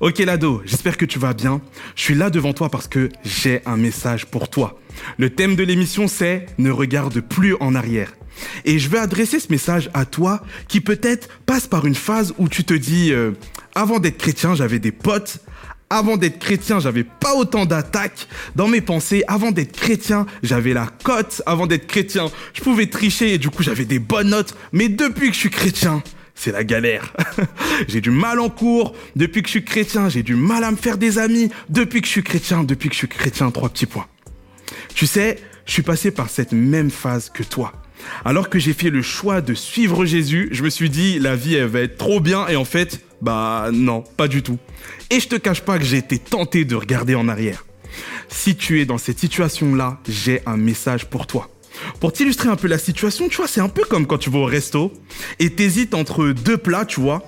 Ok 0.00 0.18
Lado, 0.18 0.62
j'espère 0.66 0.98
que 0.98 1.06
tu 1.06 1.18
vas 1.18 1.32
bien. 1.32 1.62
Je 1.94 2.02
suis 2.02 2.14
là 2.14 2.28
devant 2.28 2.52
toi 2.52 2.68
parce 2.68 2.86
que 2.86 3.08
j'ai 3.24 3.62
un 3.64 3.78
message 3.78 4.26
pour 4.26 4.50
toi. 4.50 4.78
Le 5.16 5.30
thème 5.30 5.56
de 5.56 5.62
l'émission 5.62 6.06
c'est 6.06 6.46
Ne 6.58 6.70
regarde 6.70 7.20
plus 7.20 7.54
en 7.60 7.74
arrière. 7.74 8.12
Et 8.66 8.78
je 8.78 8.90
vais 8.90 8.98
adresser 8.98 9.40
ce 9.40 9.50
message 9.50 9.90
à 9.94 10.04
toi 10.04 10.42
qui 10.68 10.82
peut-être 10.82 11.28
passe 11.46 11.66
par 11.66 11.86
une 11.86 11.94
phase 11.94 12.34
où 12.36 12.48
tu 12.48 12.64
te 12.64 12.74
dis 12.74 13.10
euh, 13.12 13.32
Avant 13.74 13.98
d'être 13.98 14.18
chrétien, 14.18 14.54
j'avais 14.54 14.78
des 14.78 14.92
potes. 14.92 15.38
Avant 15.88 16.16
d'être 16.16 16.40
chrétien, 16.40 16.80
j'avais 16.80 17.04
pas 17.04 17.34
autant 17.36 17.64
d'attaques 17.64 18.26
dans 18.56 18.66
mes 18.66 18.80
pensées. 18.80 19.22
Avant 19.28 19.52
d'être 19.52 19.72
chrétien, 19.72 20.26
j'avais 20.42 20.72
la 20.72 20.88
cote. 21.04 21.42
Avant 21.46 21.68
d'être 21.68 21.86
chrétien, 21.86 22.26
je 22.54 22.60
pouvais 22.60 22.86
tricher 22.86 23.34
et 23.34 23.38
du 23.38 23.50
coup 23.50 23.62
j'avais 23.62 23.84
des 23.84 24.00
bonnes 24.00 24.30
notes. 24.30 24.56
Mais 24.72 24.88
depuis 24.88 25.28
que 25.28 25.34
je 25.34 25.40
suis 25.40 25.50
chrétien, 25.50 26.02
c'est 26.34 26.50
la 26.50 26.64
galère. 26.64 27.12
j'ai 27.88 28.00
du 28.00 28.10
mal 28.10 28.40
en 28.40 28.48
cours. 28.48 28.94
Depuis 29.14 29.42
que 29.42 29.48
je 29.48 29.52
suis 29.52 29.64
chrétien, 29.64 30.08
j'ai 30.08 30.24
du 30.24 30.34
mal 30.34 30.64
à 30.64 30.72
me 30.72 30.76
faire 30.76 30.98
des 30.98 31.18
amis. 31.18 31.50
Depuis 31.68 32.00
que 32.00 32.08
je 32.08 32.12
suis 32.12 32.24
chrétien, 32.24 32.64
depuis 32.64 32.88
que 32.88 32.94
je 32.94 32.98
suis 32.98 33.08
chrétien, 33.08 33.52
trois 33.52 33.68
petits 33.68 33.86
points. 33.86 34.06
Tu 34.92 35.06
sais, 35.06 35.38
je 35.66 35.72
suis 35.72 35.82
passé 35.82 36.10
par 36.10 36.30
cette 36.30 36.52
même 36.52 36.90
phase 36.90 37.30
que 37.30 37.44
toi. 37.44 37.72
Alors 38.24 38.48
que 38.48 38.58
j'ai 38.58 38.72
fait 38.72 38.90
le 38.90 39.02
choix 39.02 39.40
de 39.40 39.54
suivre 39.54 40.04
Jésus, 40.04 40.48
je 40.50 40.64
me 40.64 40.70
suis 40.70 40.90
dit, 40.90 41.20
la 41.20 41.36
vie, 41.36 41.54
elle 41.54 41.68
va 41.68 41.80
être 41.80 41.96
trop 41.96 42.20
bien. 42.20 42.48
Et 42.48 42.56
en 42.56 42.64
fait, 42.64 43.05
bah 43.20 43.70
non, 43.72 44.02
pas 44.16 44.28
du 44.28 44.42
tout. 44.42 44.58
Et 45.10 45.20
je 45.20 45.28
te 45.28 45.36
cache 45.36 45.62
pas 45.62 45.78
que 45.78 45.84
j'ai 45.84 45.98
été 45.98 46.18
tenté 46.18 46.64
de 46.64 46.74
regarder 46.74 47.14
en 47.14 47.28
arrière. 47.28 47.64
Si 48.28 48.56
tu 48.56 48.80
es 48.80 48.84
dans 48.84 48.98
cette 48.98 49.18
situation-là, 49.18 49.98
j'ai 50.08 50.42
un 50.46 50.56
message 50.56 51.06
pour 51.06 51.26
toi. 51.26 51.48
Pour 52.00 52.12
t'illustrer 52.12 52.48
un 52.48 52.56
peu 52.56 52.68
la 52.68 52.78
situation, 52.78 53.28
tu 53.28 53.36
vois, 53.36 53.48
c'est 53.48 53.60
un 53.60 53.68
peu 53.68 53.84
comme 53.84 54.06
quand 54.06 54.18
tu 54.18 54.30
vas 54.30 54.38
au 54.38 54.44
resto 54.44 54.92
et 55.38 55.50
t'hésites 55.50 55.94
entre 55.94 56.28
deux 56.28 56.56
plats, 56.56 56.84
tu 56.84 57.00
vois. 57.00 57.22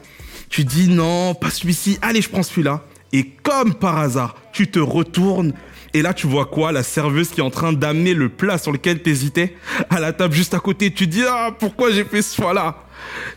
Tu 0.49 0.64
dis 0.64 0.88
non, 0.88 1.35
pas 1.35 1.50
celui-ci, 1.50 1.99
allez, 2.00 2.23
je 2.23 2.29
prends 2.29 2.43
celui-là. 2.43 2.85
Et 3.12 3.26
comme 3.43 3.75
par 3.75 3.99
hasard, 3.99 4.37
tu 4.52 4.70
te 4.70 4.79
retournes 4.79 5.52
et 5.94 6.02
là, 6.02 6.12
tu 6.14 6.26
vois 6.26 6.46
quoi? 6.46 6.73
La 6.73 6.82
serveuse 6.82 7.31
qui 7.31 7.40
est 7.40 7.44
en 7.44 7.50
train 7.50 7.73
d'amener 7.73 8.14
le 8.14 8.29
plat 8.29 8.58
sur 8.58 8.73
lequel 8.73 9.02
t'hésitais 9.02 9.55
à 9.90 10.00
la 10.00 10.12
table 10.12 10.35
juste 10.35 10.55
à 10.55 10.58
côté. 10.58 10.93
Tu 10.93 11.06
dis 11.06 11.23
ah 11.26 11.55
pourquoi 11.58 11.90
j'ai 11.90 12.05
fait 12.05 12.23
ce 12.23 12.37
choix-là? 12.37 12.85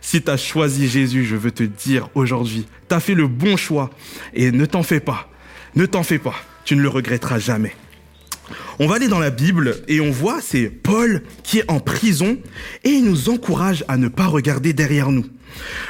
Si 0.01 0.21
t'as 0.21 0.37
choisi 0.37 0.87
Jésus, 0.87 1.23
je 1.23 1.35
veux 1.35 1.51
te 1.51 1.63
dire 1.63 2.09
aujourd'hui, 2.15 2.65
t'as 2.87 2.99
fait 2.99 3.13
le 3.13 3.27
bon 3.27 3.57
choix 3.57 3.89
et 4.33 4.51
ne 4.51 4.65
t'en 4.65 4.83
fais 4.83 4.99
pas, 4.99 5.29
ne 5.75 5.85
t'en 5.85 6.03
fais 6.03 6.19
pas, 6.19 6.35
tu 6.65 6.75
ne 6.75 6.81
le 6.81 6.89
regretteras 6.89 7.39
jamais. 7.39 7.75
On 8.79 8.87
va 8.87 8.95
aller 8.95 9.07
dans 9.07 9.19
la 9.19 9.29
Bible 9.29 9.77
et 9.87 10.01
on 10.01 10.11
voit 10.11 10.41
c'est 10.41 10.69
Paul 10.69 11.21
qui 11.43 11.59
est 11.59 11.71
en 11.71 11.79
prison 11.79 12.37
et 12.83 12.89
il 12.89 13.05
nous 13.05 13.29
encourage 13.29 13.85
à 13.87 13.97
ne 13.97 14.07
pas 14.07 14.25
regarder 14.25 14.73
derrière 14.73 15.11
nous. 15.11 15.25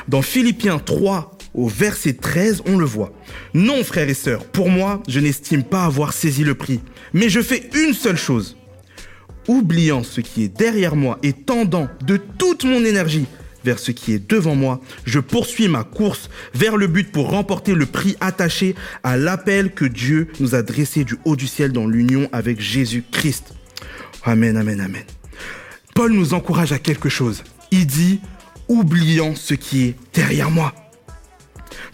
Dans 0.08 0.22
Philippiens 0.22 0.80
3 0.80 1.38
au 1.54 1.68
verset 1.68 2.14
13, 2.14 2.64
on 2.66 2.78
le 2.78 2.86
voit. 2.86 3.12
Non, 3.54 3.84
frères 3.84 4.10
et 4.10 4.14
sœurs, 4.14 4.46
pour 4.46 4.70
moi, 4.70 5.02
je 5.08 5.20
n'estime 5.20 5.64
pas 5.64 5.86
avoir 5.86 6.14
saisi 6.14 6.44
le 6.44 6.56
prix, 6.56 6.80
mais 7.14 7.30
je 7.30 7.42
fais 7.42 7.70
une 7.74 7.94
seule 7.94 8.18
chose. 8.18 8.58
Oubliant 9.48 10.04
ce 10.04 10.22
qui 10.22 10.44
est 10.44 10.56
derrière 10.56 10.96
moi 10.96 11.18
et 11.24 11.34
tendant 11.34 11.88
de 12.06 12.18
toute 12.18 12.64
mon 12.64 12.86
énergie 12.86 13.26
vers 13.64 13.80
ce 13.80 13.92
qui 13.92 14.14
est 14.14 14.30
devant 14.30 14.56
moi, 14.56 14.82
je 15.06 15.20
poursuis 15.20 15.68
ma 15.68 15.84
course 15.84 16.30
vers 16.54 16.78
le 16.78 16.88
but 16.88 17.12
pour 17.12 17.30
remporter 17.30 17.74
le 17.74 17.86
prix 17.86 18.16
attaché 18.22 18.76
à 19.04 19.18
l'appel 19.18 19.74
que 19.74 19.86
Dieu 19.86 20.28
nous 20.40 20.56
a 20.56 20.62
dressé 20.62 21.04
du 21.04 21.18
haut 21.26 21.36
du 21.36 21.48
ciel 21.48 21.72
dans 21.72 21.88
l'union 21.88 22.30
avec 22.32 22.60
Jésus-Christ. 22.60 23.54
Amen, 24.24 24.58
amen, 24.58 24.80
amen. 24.80 25.04
Paul 25.94 26.14
nous 26.14 26.34
encourage 26.34 26.72
à 26.72 26.80
quelque 26.80 27.10
chose. 27.10 27.44
Il 27.72 27.86
dit, 27.86 28.22
oubliant 28.68 29.36
ce 29.36 29.54
qui 29.54 29.84
est 29.84 29.96
derrière 30.14 30.52
moi. 30.52 30.74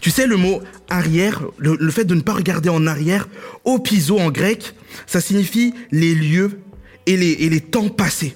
Tu 0.00 0.10
sais, 0.10 0.26
le 0.26 0.36
mot 0.36 0.62
arrière, 0.88 1.44
le, 1.58 1.90
fait 1.90 2.04
de 2.04 2.14
ne 2.14 2.20
pas 2.20 2.34
regarder 2.34 2.68
en 2.68 2.86
arrière, 2.86 3.28
opiso 3.64 4.18
en 4.18 4.30
grec, 4.30 4.74
ça 5.06 5.20
signifie 5.20 5.74
les 5.90 6.14
lieux 6.14 6.60
et 7.06 7.16
les 7.16 7.60
temps 7.60 7.88
passés. 7.88 8.34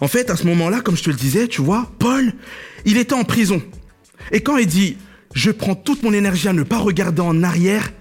En 0.00 0.08
fait, 0.08 0.30
à 0.30 0.36
ce 0.36 0.46
moment-là, 0.46 0.80
comme 0.80 0.96
je 0.96 1.02
te 1.02 1.10
le 1.10 1.16
disais, 1.16 1.48
tu 1.48 1.60
vois, 1.60 1.90
Paul, 1.98 2.32
il 2.84 2.96
était 2.96 3.14
en 3.14 3.24
prison. 3.24 3.62
Et 4.30 4.40
quand 4.40 4.56
il 4.56 4.66
dit, 4.66 4.96
je 5.34 5.50
prends 5.50 5.74
toute 5.74 6.02
mon 6.02 6.12
énergie 6.12 6.48
à 6.48 6.52
ne 6.52 6.62
pas 6.62 6.78
regarder 6.78 7.22
en 7.22 7.42
arrière, 7.42 7.92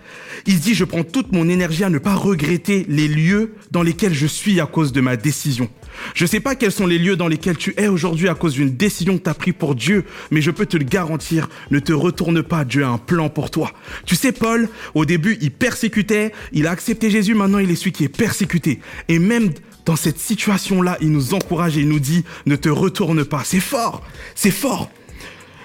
il 0.47 0.59
dit, 0.59 0.73
je 0.73 0.85
prends 0.85 1.03
toute 1.03 1.33
mon 1.33 1.49
énergie 1.49 1.83
à 1.83 1.89
ne 1.89 1.97
pas 1.97 2.15
regretter 2.15 2.85
les 2.87 3.09
lieux 3.09 3.53
dans 3.71 3.83
lesquels 3.83 4.13
je 4.13 4.25
suis 4.25 4.61
à 4.61 4.65
cause 4.65 4.93
de 4.93 5.01
ma 5.01 5.17
décision. 5.17 5.69
Je 6.13 6.25
sais 6.25 6.39
pas 6.39 6.55
quels 6.55 6.71
sont 6.71 6.87
les 6.87 6.97
lieux 6.97 7.17
dans 7.17 7.27
lesquels 7.27 7.57
tu 7.57 7.73
es 7.75 7.87
aujourd'hui 7.87 8.29
à 8.29 8.33
cause 8.33 8.53
d'une 8.53 8.69
décision 8.75 9.17
que 9.17 9.23
tu 9.23 9.29
as 9.29 9.33
prise 9.33 9.55
pour 9.57 9.75
Dieu, 9.75 10.05
mais 10.31 10.41
je 10.41 10.51
peux 10.51 10.65
te 10.65 10.77
le 10.77 10.85
garantir, 10.85 11.49
ne 11.69 11.79
te 11.79 11.91
retourne 11.91 12.41
pas, 12.43 12.63
Dieu 12.63 12.85
a 12.85 12.87
un 12.87 12.97
plan 12.97 13.29
pour 13.29 13.51
toi. 13.51 13.73
Tu 14.05 14.15
sais, 14.15 14.31
Paul, 14.31 14.69
au 14.95 15.03
début, 15.03 15.37
il 15.41 15.51
persécutait, 15.51 16.31
il 16.53 16.65
a 16.65 16.71
accepté 16.71 17.09
Jésus, 17.09 17.33
maintenant 17.33 17.59
il 17.59 17.69
est 17.69 17.75
celui 17.75 17.91
qui 17.91 18.05
est 18.05 18.09
persécuté. 18.09 18.79
Et 19.09 19.19
même 19.19 19.51
dans 19.85 19.97
cette 19.97 20.19
situation-là, 20.19 20.97
il 21.01 21.11
nous 21.11 21.33
encourage 21.33 21.77
et 21.77 21.81
il 21.81 21.89
nous 21.89 21.99
dit, 21.99 22.23
ne 22.45 22.55
te 22.55 22.69
retourne 22.69 23.25
pas. 23.25 23.43
C'est 23.43 23.59
fort, 23.59 24.01
c'est 24.33 24.51
fort. 24.51 24.89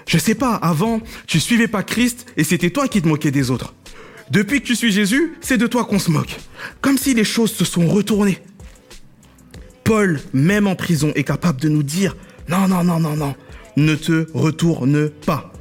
Je 0.08 0.18
sais 0.18 0.34
pas, 0.34 0.54
avant, 0.56 1.00
tu 1.28 1.38
suivais 1.38 1.68
pas 1.68 1.84
Christ 1.84 2.26
et 2.36 2.42
c'était 2.42 2.70
toi 2.70 2.88
qui 2.88 3.00
te 3.00 3.06
moquais 3.06 3.30
des 3.30 3.52
autres. 3.52 3.74
Depuis 4.32 4.62
que 4.62 4.66
tu 4.66 4.74
suis 4.74 4.90
Jésus, 4.90 5.34
c'est 5.42 5.58
de 5.58 5.66
toi 5.66 5.84
qu'on 5.84 5.98
se 5.98 6.10
moque. 6.10 6.38
Comme 6.80 6.96
si 6.96 7.12
les 7.12 7.22
choses 7.22 7.52
se 7.52 7.66
sont 7.66 7.86
retournées. 7.86 8.38
Paul, 9.84 10.20
même 10.32 10.66
en 10.66 10.74
prison, 10.74 11.12
est 11.14 11.24
capable 11.24 11.60
de 11.60 11.68
nous 11.68 11.82
dire 11.82 12.16
Non, 12.48 12.66
non, 12.66 12.82
non, 12.82 12.98
non, 12.98 13.14
non. 13.14 13.34
Ne 13.76 13.94
te 13.94 14.26
retourne 14.32 15.10
pas. 15.10 15.52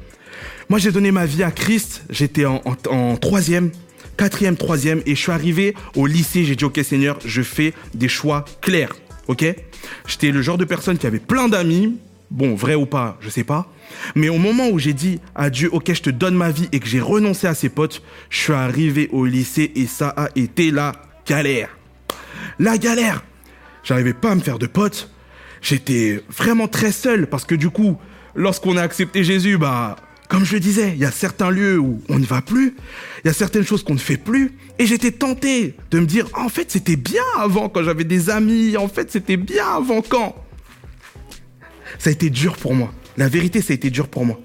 Moi, 0.70 0.78
j'ai 0.78 0.90
donné 0.90 1.10
ma 1.10 1.26
vie 1.26 1.42
à 1.42 1.50
Christ. 1.50 2.04
J'étais 2.08 2.46
en, 2.46 2.62
troisième, 3.20 3.72
quatrième, 4.16 4.56
troisième, 4.56 5.02
et 5.04 5.16
je 5.16 5.20
suis 5.20 5.32
arrivé 5.32 5.74
au 5.94 6.06
lycée. 6.06 6.46
J'ai 6.46 6.56
dit, 6.56 6.64
ok, 6.64 6.80
Seigneur, 6.82 7.18
je 7.26 7.42
fais 7.42 7.74
des 7.92 8.08
choix 8.08 8.46
clairs. 8.62 8.94
Ok? 9.28 9.44
J'étais 10.06 10.30
le 10.30 10.40
genre 10.40 10.56
de 10.56 10.64
personne 10.64 10.96
qui 10.96 11.06
avait 11.06 11.18
plein 11.18 11.50
d'amis. 11.50 11.98
Bon, 12.32 12.54
vrai 12.54 12.74
ou 12.74 12.86
pas, 12.86 13.18
je 13.20 13.28
sais 13.28 13.44
pas. 13.44 13.70
Mais 14.14 14.30
au 14.30 14.38
moment 14.38 14.70
où 14.70 14.78
j'ai 14.78 14.94
dit 14.94 15.20
à 15.34 15.50
Dieu, 15.50 15.68
ok, 15.70 15.92
je 15.92 16.00
te 16.00 16.08
donne 16.08 16.34
ma 16.34 16.50
vie 16.50 16.66
et 16.72 16.80
que 16.80 16.86
j'ai 16.86 17.00
renoncé 17.00 17.46
à 17.46 17.52
ses 17.52 17.68
potes, 17.68 18.02
je 18.30 18.38
suis 18.38 18.52
arrivé 18.54 19.10
au 19.12 19.26
lycée 19.26 19.70
et 19.76 19.84
ça 19.84 20.08
a 20.08 20.30
été 20.34 20.70
la 20.70 20.92
galère. 21.26 21.68
La 22.58 22.78
galère. 22.78 23.22
J'arrivais 23.84 24.14
pas 24.14 24.30
à 24.30 24.34
me 24.34 24.40
faire 24.40 24.58
de 24.58 24.66
potes. 24.66 25.10
J'étais 25.60 26.24
vraiment 26.30 26.68
très 26.68 26.90
seul 26.90 27.26
parce 27.26 27.44
que 27.44 27.54
du 27.54 27.68
coup, 27.68 27.98
lorsqu'on 28.34 28.78
a 28.78 28.82
accepté 28.82 29.24
Jésus, 29.24 29.58
bah, 29.58 29.96
comme 30.28 30.46
je 30.46 30.54
le 30.54 30.60
disais, 30.60 30.92
il 30.94 30.98
y 31.00 31.04
a 31.04 31.10
certains 31.10 31.50
lieux 31.50 31.78
où 31.78 32.00
on 32.08 32.18
ne 32.18 32.24
va 32.24 32.40
plus, 32.40 32.76
il 33.22 33.28
y 33.28 33.30
a 33.30 33.34
certaines 33.34 33.66
choses 33.66 33.84
qu'on 33.84 33.92
ne 33.92 33.98
fait 33.98 34.16
plus, 34.16 34.56
et 34.78 34.86
j'étais 34.86 35.10
tenté 35.10 35.76
de 35.90 35.98
me 35.98 36.06
dire, 36.06 36.30
en 36.32 36.48
fait, 36.48 36.70
c'était 36.70 36.96
bien 36.96 37.22
avant 37.36 37.68
quand 37.68 37.82
j'avais 37.82 38.04
des 38.04 38.30
amis, 38.30 38.78
en 38.78 38.88
fait, 38.88 39.12
c'était 39.12 39.36
bien 39.36 39.66
avant 39.66 40.00
quand? 40.00 40.41
Ça 41.98 42.10
a 42.10 42.12
été 42.12 42.30
dur 42.30 42.56
pour 42.56 42.74
moi. 42.74 42.92
La 43.16 43.28
vérité, 43.28 43.60
ça 43.60 43.72
a 43.72 43.74
été 43.74 43.90
dur 43.90 44.08
pour 44.08 44.24
moi. 44.24 44.40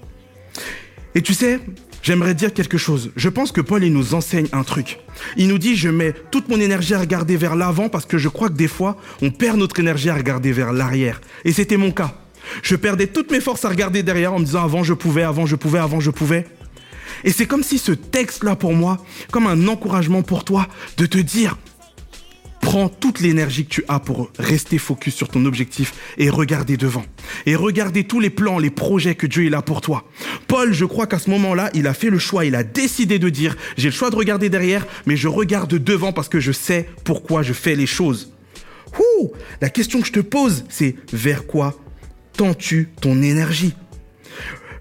Et 1.14 1.22
tu 1.22 1.34
sais, 1.34 1.60
j'aimerais 2.02 2.34
dire 2.34 2.52
quelque 2.52 2.78
chose. 2.78 3.10
Je 3.16 3.28
pense 3.28 3.52
que 3.52 3.60
Paul, 3.60 3.82
il 3.84 3.92
nous 3.92 4.14
enseigne 4.14 4.48
un 4.52 4.62
truc. 4.62 4.98
Il 5.36 5.48
nous 5.48 5.58
dit, 5.58 5.76
je 5.76 5.88
mets 5.88 6.14
toute 6.30 6.48
mon 6.48 6.60
énergie 6.60 6.94
à 6.94 7.00
regarder 7.00 7.36
vers 7.36 7.56
l'avant 7.56 7.88
parce 7.88 8.04
que 8.04 8.18
je 8.18 8.28
crois 8.28 8.48
que 8.48 8.54
des 8.54 8.68
fois, 8.68 8.96
on 9.22 9.30
perd 9.30 9.58
notre 9.58 9.80
énergie 9.80 10.10
à 10.10 10.14
regarder 10.14 10.52
vers 10.52 10.72
l'arrière. 10.72 11.20
Et 11.44 11.52
c'était 11.52 11.76
mon 11.76 11.90
cas. 11.90 12.14
Je 12.62 12.76
perdais 12.76 13.06
toutes 13.06 13.30
mes 13.30 13.40
forces 13.40 13.64
à 13.64 13.68
regarder 13.68 14.02
derrière 14.02 14.32
en 14.32 14.38
me 14.38 14.44
disant, 14.44 14.64
avant 14.64 14.82
je 14.82 14.94
pouvais, 14.94 15.22
avant 15.22 15.46
je 15.46 15.56
pouvais, 15.56 15.78
avant 15.78 16.00
je 16.00 16.10
pouvais. 16.10 16.46
Et 17.24 17.32
c'est 17.32 17.46
comme 17.46 17.62
si 17.62 17.78
ce 17.78 17.92
texte-là 17.92 18.56
pour 18.56 18.74
moi, 18.74 19.04
comme 19.30 19.46
un 19.46 19.66
encouragement 19.68 20.22
pour 20.22 20.44
toi, 20.44 20.68
de 20.96 21.06
te 21.06 21.18
dire, 21.18 21.58
Prends 22.68 22.90
toute 22.90 23.20
l'énergie 23.20 23.64
que 23.64 23.70
tu 23.70 23.84
as 23.88 23.98
pour 23.98 24.30
rester 24.38 24.76
focus 24.76 25.14
sur 25.14 25.30
ton 25.30 25.46
objectif 25.46 25.94
et 26.18 26.28
regarder 26.28 26.76
devant. 26.76 27.06
Et 27.46 27.56
regarder 27.56 28.04
tous 28.04 28.20
les 28.20 28.28
plans, 28.28 28.58
les 28.58 28.68
projets 28.68 29.14
que 29.14 29.26
Dieu 29.26 29.48
là 29.48 29.62
pour 29.62 29.80
toi. 29.80 30.04
Paul, 30.48 30.74
je 30.74 30.84
crois 30.84 31.06
qu'à 31.06 31.18
ce 31.18 31.30
moment-là, 31.30 31.70
il 31.72 31.86
a 31.86 31.94
fait 31.94 32.10
le 32.10 32.18
choix, 32.18 32.44
il 32.44 32.54
a 32.54 32.64
décidé 32.64 33.18
de 33.18 33.30
dire, 33.30 33.56
j'ai 33.78 33.88
le 33.88 33.94
choix 33.94 34.10
de 34.10 34.16
regarder 34.16 34.50
derrière, 34.50 34.86
mais 35.06 35.16
je 35.16 35.28
regarde 35.28 35.82
devant 35.82 36.12
parce 36.12 36.28
que 36.28 36.40
je 36.40 36.52
sais 36.52 36.90
pourquoi 37.04 37.42
je 37.42 37.54
fais 37.54 37.74
les 37.74 37.86
choses. 37.86 38.34
Ouh, 38.98 39.30
la 39.62 39.70
question 39.70 40.02
que 40.02 40.06
je 40.06 40.12
te 40.12 40.20
pose, 40.20 40.66
c'est 40.68 40.94
vers 41.10 41.46
quoi 41.46 41.74
tends-tu 42.36 42.90
ton 43.00 43.22
énergie? 43.22 43.72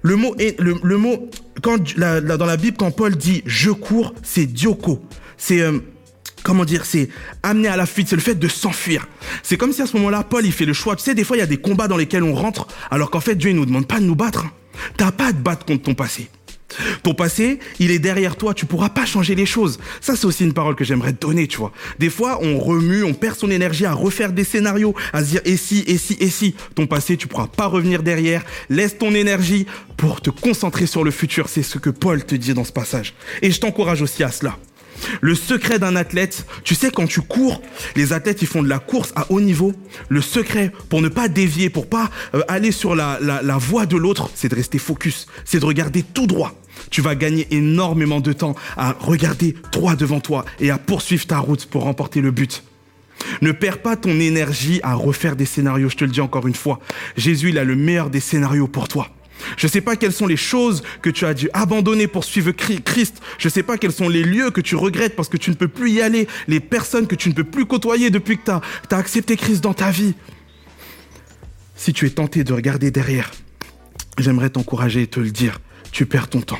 Le 0.01 0.17
mot, 0.17 0.35
le, 0.59 0.97
mot 0.97 1.29
quand, 1.61 1.81
dans 1.97 2.45
la 2.45 2.57
Bible, 2.57 2.75
quand 2.75 2.91
Paul 2.91 3.15
dit 3.15 3.43
je 3.45 3.71
cours, 3.71 4.13
c'est 4.23 4.45
dioko. 4.45 5.01
C'est... 5.37 5.61
Euh, 5.61 5.79
comment 6.47 6.63
dire, 6.63 6.85
c'est 6.85 7.09
amener 7.43 7.67
à 7.67 7.75
la 7.75 7.85
fuite, 7.85 8.07
c'est 8.07 8.15
le 8.15 8.21
fait 8.21 8.39
de 8.39 8.47
s'enfuir. 8.47 9.05
C'est 9.43 9.57
comme 9.57 9.73
si 9.73 9.81
à 9.81 9.85
ce 9.85 9.97
moment-là, 9.97 10.23
Paul, 10.23 10.45
il 10.45 10.53
fait 10.53 10.65
le 10.65 10.71
choix. 10.71 10.95
Tu 10.95 11.03
sais, 11.03 11.13
des 11.13 11.25
fois, 11.25 11.35
il 11.35 11.41
y 11.41 11.43
a 11.43 11.47
des 11.47 11.57
combats 11.57 11.89
dans 11.89 11.97
lesquels 11.97 12.23
on 12.23 12.33
rentre, 12.33 12.67
alors 12.89 13.11
qu'en 13.11 13.19
fait, 13.19 13.35
Dieu, 13.35 13.49
il 13.49 13.55
nous 13.57 13.65
demande 13.65 13.85
pas 13.85 13.99
de 13.99 14.05
nous 14.05 14.15
battre. 14.15 14.45
T'as 14.95 15.11
pas 15.11 15.27
à 15.27 15.33
te 15.33 15.39
battre 15.39 15.65
contre 15.65 15.83
ton 15.83 15.93
passé. 15.93 16.29
Ton 17.03 17.13
passé, 17.13 17.59
il 17.79 17.91
est 17.91 17.99
derrière 17.99 18.37
toi, 18.37 18.53
tu 18.53 18.65
pourras 18.65 18.87
pas 18.87 19.05
changer 19.05 19.35
les 19.35 19.45
choses. 19.45 19.77
Ça, 19.99 20.15
c'est 20.15 20.25
aussi 20.25 20.45
une 20.45 20.53
parole 20.53 20.75
que 20.75 20.85
j'aimerais 20.85 21.11
te 21.11 21.19
donner, 21.19 21.47
tu 21.47 21.57
vois. 21.57 21.73
Des 21.99 22.09
fois, 22.09 22.39
on 22.41 22.59
remue, 22.59 23.03
on 23.03 23.13
perd 23.13 23.37
son 23.37 23.51
énergie 23.51 23.85
à 23.85 23.91
refaire 23.91 24.31
des 24.31 24.45
scénarios, 24.45 24.95
à 25.11 25.25
se 25.25 25.31
dire, 25.31 25.41
et 25.43 25.57
si, 25.57 25.83
et 25.85 25.97
si, 25.97 26.15
et 26.21 26.29
si. 26.29 26.55
Ton 26.75 26.87
passé, 26.87 27.17
tu 27.17 27.27
pourras 27.27 27.47
pas 27.47 27.65
revenir 27.65 28.03
derrière. 28.03 28.45
Laisse 28.69 28.97
ton 28.97 29.13
énergie 29.13 29.65
pour 29.97 30.21
te 30.21 30.29
concentrer 30.29 30.85
sur 30.85 31.03
le 31.03 31.11
futur. 31.11 31.49
C'est 31.49 31.63
ce 31.63 31.77
que 31.77 31.89
Paul 31.89 32.23
te 32.23 32.35
dit 32.35 32.53
dans 32.53 32.63
ce 32.63 32.71
passage. 32.71 33.15
Et 33.41 33.51
je 33.51 33.59
t'encourage 33.59 34.01
aussi 34.01 34.23
à 34.23 34.31
cela. 34.31 34.57
Le 35.21 35.35
secret 35.35 35.79
d'un 35.79 35.95
athlète, 35.95 36.45
tu 36.63 36.75
sais, 36.75 36.89
quand 36.91 37.07
tu 37.07 37.21
cours, 37.21 37.61
les 37.95 38.13
athlètes, 38.13 38.41
ils 38.41 38.47
font 38.47 38.63
de 38.63 38.69
la 38.69 38.79
course 38.79 39.13
à 39.15 39.31
haut 39.31 39.41
niveau. 39.41 39.73
Le 40.09 40.21
secret 40.21 40.71
pour 40.89 41.01
ne 41.01 41.09
pas 41.09 41.27
dévier, 41.27 41.69
pour 41.69 41.87
pas 41.87 42.09
euh, 42.33 42.41
aller 42.47 42.71
sur 42.71 42.95
la, 42.95 43.17
la, 43.21 43.41
la 43.41 43.57
voie 43.57 43.85
de 43.85 43.97
l'autre, 43.97 44.29
c'est 44.35 44.49
de 44.49 44.55
rester 44.55 44.77
focus, 44.77 45.27
c'est 45.45 45.59
de 45.59 45.65
regarder 45.65 46.03
tout 46.03 46.27
droit. 46.27 46.53
Tu 46.89 47.01
vas 47.01 47.15
gagner 47.15 47.47
énormément 47.51 48.19
de 48.19 48.33
temps 48.33 48.55
à 48.75 48.95
regarder 48.99 49.55
droit 49.71 49.95
devant 49.95 50.19
toi 50.19 50.45
et 50.59 50.69
à 50.69 50.77
poursuivre 50.77 51.25
ta 51.25 51.39
route 51.39 51.65
pour 51.65 51.83
remporter 51.83 52.21
le 52.21 52.31
but. 52.31 52.63
Ne 53.41 53.51
perds 53.51 53.81
pas 53.81 53.95
ton 53.95 54.19
énergie 54.19 54.79
à 54.83 54.93
refaire 54.93 55.35
des 55.35 55.45
scénarios, 55.45 55.89
je 55.89 55.97
te 55.97 56.05
le 56.05 56.11
dis 56.11 56.21
encore 56.21 56.47
une 56.47 56.55
fois. 56.55 56.79
Jésus, 57.15 57.49
il 57.49 57.57
a 57.57 57.63
le 57.63 57.75
meilleur 57.75 58.09
des 58.09 58.19
scénarios 58.19 58.67
pour 58.67 58.87
toi. 58.87 59.09
Je 59.57 59.67
ne 59.67 59.71
sais 59.71 59.81
pas 59.81 59.95
quelles 59.95 60.13
sont 60.13 60.27
les 60.27 60.37
choses 60.37 60.83
que 61.01 61.09
tu 61.09 61.25
as 61.25 61.33
dû 61.33 61.49
abandonner 61.53 62.07
pour 62.07 62.23
suivre 62.23 62.51
Christ. 62.51 63.21
Je 63.37 63.47
ne 63.47 63.51
sais 63.51 63.63
pas 63.63 63.77
quels 63.77 63.91
sont 63.91 64.09
les 64.09 64.23
lieux 64.23 64.51
que 64.51 64.61
tu 64.61 64.75
regrettes 64.75 65.15
parce 65.15 65.29
que 65.29 65.37
tu 65.37 65.49
ne 65.49 65.55
peux 65.55 65.67
plus 65.67 65.91
y 65.91 66.01
aller, 66.01 66.27
les 66.47 66.59
personnes 66.59 67.07
que 67.07 67.15
tu 67.15 67.29
ne 67.29 67.33
peux 67.33 67.43
plus 67.43 67.65
côtoyer 67.65 68.09
depuis 68.09 68.37
que 68.37 68.43
tu 68.45 68.51
as, 68.51 68.97
accepté 68.97 69.37
Christ 69.37 69.61
dans 69.61 69.73
ta 69.73 69.91
vie. 69.91 70.15
Si 71.75 71.93
tu 71.93 72.05
es 72.05 72.09
tenté 72.09 72.43
de 72.43 72.53
regarder 72.53 72.91
derrière, 72.91 73.31
j'aimerais 74.17 74.49
t'encourager 74.49 75.03
et 75.03 75.07
te 75.07 75.19
le 75.19 75.31
dire. 75.31 75.59
Tu 75.91 76.05
perds 76.05 76.29
ton 76.29 76.41
temps. 76.41 76.59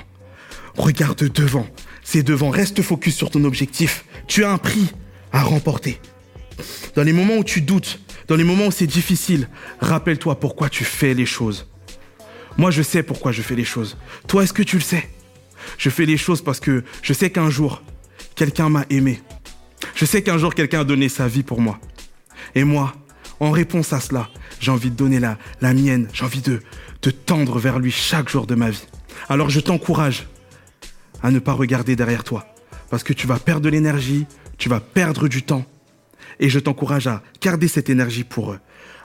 Regarde 0.76 1.24
devant. 1.32 1.68
C'est 2.04 2.24
devant. 2.24 2.50
Reste 2.50 2.82
focus 2.82 3.16
sur 3.16 3.32
ton 3.32 3.44
objectif. 3.44 4.06
Tu 4.28 4.44
as 4.44 4.52
un 4.52 4.58
prix 4.58 4.88
à 5.32 5.44
remporter. 5.44 6.00
Dans 6.96 7.04
les 7.04 7.14
moments 7.14 7.38
où 7.38 7.44
tu 7.44 7.62
doutes, 7.62 8.00
dans 8.28 8.36
les 8.36 8.44
moments 8.44 8.68
où 8.68 8.72
c'est 8.72 8.88
difficile, 8.88 9.50
rappelle-toi 9.80 10.40
pourquoi 10.40 10.70
tu 10.70 10.84
fais 10.84 11.14
les 11.14 11.26
choses. 11.26 11.68
Moi, 12.58 12.72
je 12.72 12.82
sais 12.82 13.04
pourquoi 13.04 13.32
je 13.32 13.42
fais 13.42 13.56
les 13.56 13.64
choses. 13.64 13.98
Toi, 14.28 14.44
est-ce 14.44 14.54
que 14.54 14.64
tu 14.64 14.78
le 14.78 14.82
sais? 14.82 15.08
Je 15.78 15.90
fais 15.90 16.06
les 16.06 16.18
choses 16.18 16.42
parce 16.42 16.60
que 16.60 16.84
je 17.02 17.14
sais 17.14 17.30
qu'un 17.30 17.50
jour, 17.50 17.84
quelqu'un 18.36 18.70
m'a 18.70 18.86
aimé. 18.90 19.22
Je 19.96 20.06
sais 20.06 20.24
qu'un 20.24 20.38
jour, 20.38 20.56
quelqu'un 20.56 20.82
a 20.82 20.84
donné 20.84 21.10
sa 21.10 21.28
vie 21.28 21.44
pour 21.44 21.62
moi. 21.62 21.80
Et 22.56 22.64
moi, 22.64 22.96
en 23.40 23.52
réponse 23.52 23.94
à 23.94 24.00
cela, 24.00 24.30
j'ai 24.60 24.72
envie 24.72 24.90
de 24.90 24.96
donner 24.96 25.20
la, 25.20 25.38
mienne. 25.74 26.08
J'ai 26.14 26.26
envie 26.26 26.42
de, 26.42 26.62
de 27.02 27.12
tendre 27.12 27.60
vers 27.60 27.80
lui 27.80 27.92
chaque 27.92 28.30
jour 28.30 28.48
de 28.48 28.56
ma 28.56 28.72
vie. 28.72 28.88
Alors, 29.30 29.50
je 29.50 29.60
t'encourage 29.60 30.28
à 31.22 31.32
ne 31.32 31.40
pas 31.40 31.54
regarder 31.54 31.96
derrière 31.96 32.24
toi. 32.24 32.46
Parce 32.90 33.04
que 33.04 33.14
tu 33.14 33.28
vas 33.28 33.38
perdre 33.38 33.62
de 33.62 33.70
l'énergie, 33.70 34.26
tu 34.58 34.70
vas 34.70 34.80
perdre 34.80 35.28
du 35.28 35.44
temps. 35.44 35.66
Et 36.40 36.50
je 36.50 36.60
t'encourage 36.60 37.08
à 37.08 37.22
garder 37.42 37.68
cette 37.68 37.90
énergie 37.90 38.24
pour 38.24 38.56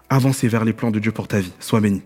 avancer 0.09 0.49
vers 0.49 0.65
les 0.65 0.73
plans 0.73 0.91
de 0.91 0.99
Dieu 0.99 1.13
pour 1.13 1.29
ta 1.29 1.41
vie. 1.41 1.53
Sois 1.59 1.81
béni. 1.81 2.03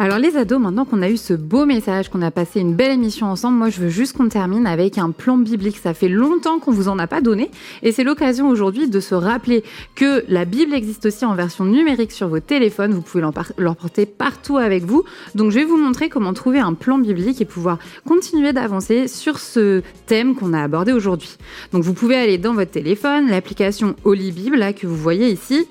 Alors 0.00 0.18
les 0.18 0.36
ados, 0.36 0.60
maintenant 0.60 0.84
qu'on 0.84 1.02
a 1.02 1.08
eu 1.08 1.16
ce 1.16 1.34
beau 1.34 1.66
message, 1.66 2.08
qu'on 2.08 2.20
a 2.20 2.32
passé 2.32 2.58
une 2.58 2.74
belle 2.74 2.90
émission 2.90 3.28
ensemble, 3.28 3.58
moi 3.58 3.70
je 3.70 3.80
veux 3.80 3.90
juste 3.90 4.16
qu'on 4.16 4.28
termine 4.28 4.66
avec 4.66 4.98
un 4.98 5.12
plan 5.12 5.36
biblique. 5.36 5.76
Ça 5.76 5.94
fait 5.94 6.08
longtemps 6.08 6.58
qu'on 6.58 6.72
vous 6.72 6.88
en 6.88 6.98
a 6.98 7.06
pas 7.06 7.20
donné 7.20 7.48
et 7.82 7.92
c'est 7.92 8.02
l'occasion 8.02 8.48
aujourd'hui 8.48 8.88
de 8.88 8.98
se 8.98 9.14
rappeler 9.14 9.62
que 9.94 10.24
la 10.26 10.46
Bible 10.46 10.74
existe 10.74 11.06
aussi 11.06 11.24
en 11.24 11.36
version 11.36 11.64
numérique 11.64 12.10
sur 12.10 12.26
vos 12.26 12.40
téléphones. 12.40 12.92
Vous 12.92 13.02
pouvez 13.02 13.22
l'emporter 13.56 14.04
partout 14.04 14.56
avec 14.56 14.82
vous. 14.82 15.04
Donc 15.36 15.52
je 15.52 15.60
vais 15.60 15.64
vous 15.64 15.76
montrer 15.76 16.08
comment 16.08 16.32
trouver 16.32 16.58
un 16.58 16.74
plan 16.74 16.98
biblique 16.98 17.40
et 17.40 17.44
pouvoir 17.44 17.78
continuer 18.04 18.52
d'avancer 18.52 19.06
sur 19.06 19.38
ce 19.38 19.82
thème 20.06 20.34
qu'on 20.34 20.54
a 20.54 20.62
abordé 20.62 20.92
aujourd'hui. 20.92 21.36
Donc 21.72 21.84
vous 21.84 21.94
pouvez 21.94 22.16
aller 22.16 22.36
dans 22.36 22.54
votre 22.54 22.72
téléphone, 22.72 23.28
l'application 23.28 23.94
Holy 24.02 24.32
Bible 24.32 24.56
là 24.56 24.72
que 24.72 24.88
vous 24.88 24.96
voyez 24.96 25.30
ici 25.30 25.68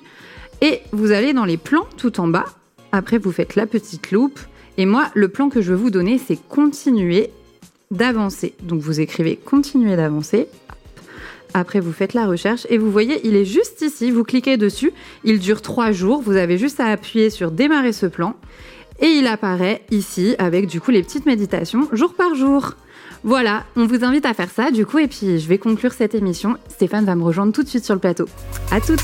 et 0.61 0.79
vous 0.93 1.11
allez 1.11 1.33
dans 1.33 1.45
les 1.45 1.57
plans 1.57 1.87
tout 1.97 2.21
en 2.21 2.27
bas 2.27 2.45
après, 2.93 3.17
vous 3.17 3.31
faites 3.31 3.55
la 3.55 3.65
petite 3.65 4.11
loupe. 4.11 4.39
Et 4.77 4.85
moi, 4.85 5.09
le 5.15 5.27
plan 5.27 5.49
que 5.49 5.61
je 5.61 5.71
veux 5.71 5.77
vous 5.77 5.89
donner, 5.89 6.19
c'est 6.19 6.37
continuer 6.47 7.31
d'avancer. 7.89 8.53
Donc, 8.61 8.81
vous 8.81 9.01
écrivez 9.01 9.35
continuer 9.35 9.95
d'avancer. 9.95 10.47
Après, 11.55 11.79
vous 11.79 11.91
faites 11.91 12.13
la 12.13 12.27
recherche 12.27 12.67
et 12.69 12.77
vous 12.77 12.91
voyez, 12.91 13.19
il 13.27 13.35
est 13.35 13.45
juste 13.45 13.81
ici. 13.81 14.11
Vous 14.11 14.23
cliquez 14.23 14.57
dessus. 14.57 14.93
Il 15.23 15.39
dure 15.39 15.63
trois 15.63 15.91
jours. 15.91 16.21
Vous 16.21 16.35
avez 16.35 16.59
juste 16.59 16.79
à 16.79 16.85
appuyer 16.85 17.31
sur 17.31 17.49
démarrer 17.49 17.93
ce 17.93 18.05
plan. 18.05 18.35
Et 18.99 19.07
il 19.07 19.25
apparaît 19.25 19.81
ici 19.89 20.35
avec 20.37 20.67
du 20.67 20.79
coup 20.79 20.91
les 20.91 21.01
petites 21.01 21.25
méditations 21.25 21.89
jour 21.93 22.13
par 22.13 22.35
jour. 22.35 22.75
Voilà, 23.23 23.63
on 23.75 23.87
vous 23.87 24.03
invite 24.03 24.25
à 24.25 24.35
faire 24.35 24.51
ça 24.51 24.69
du 24.69 24.85
coup 24.85 24.99
et 24.99 25.07
puis 25.07 25.39
je 25.39 25.47
vais 25.47 25.57
conclure 25.57 25.93
cette 25.93 26.13
émission. 26.13 26.57
Stéphane 26.69 27.05
va 27.05 27.15
me 27.15 27.23
rejoindre 27.23 27.53
tout 27.53 27.63
de 27.63 27.69
suite 27.69 27.85
sur 27.85 27.95
le 27.95 27.99
plateau. 27.99 28.27
À 28.71 28.79
toutes 28.79 29.01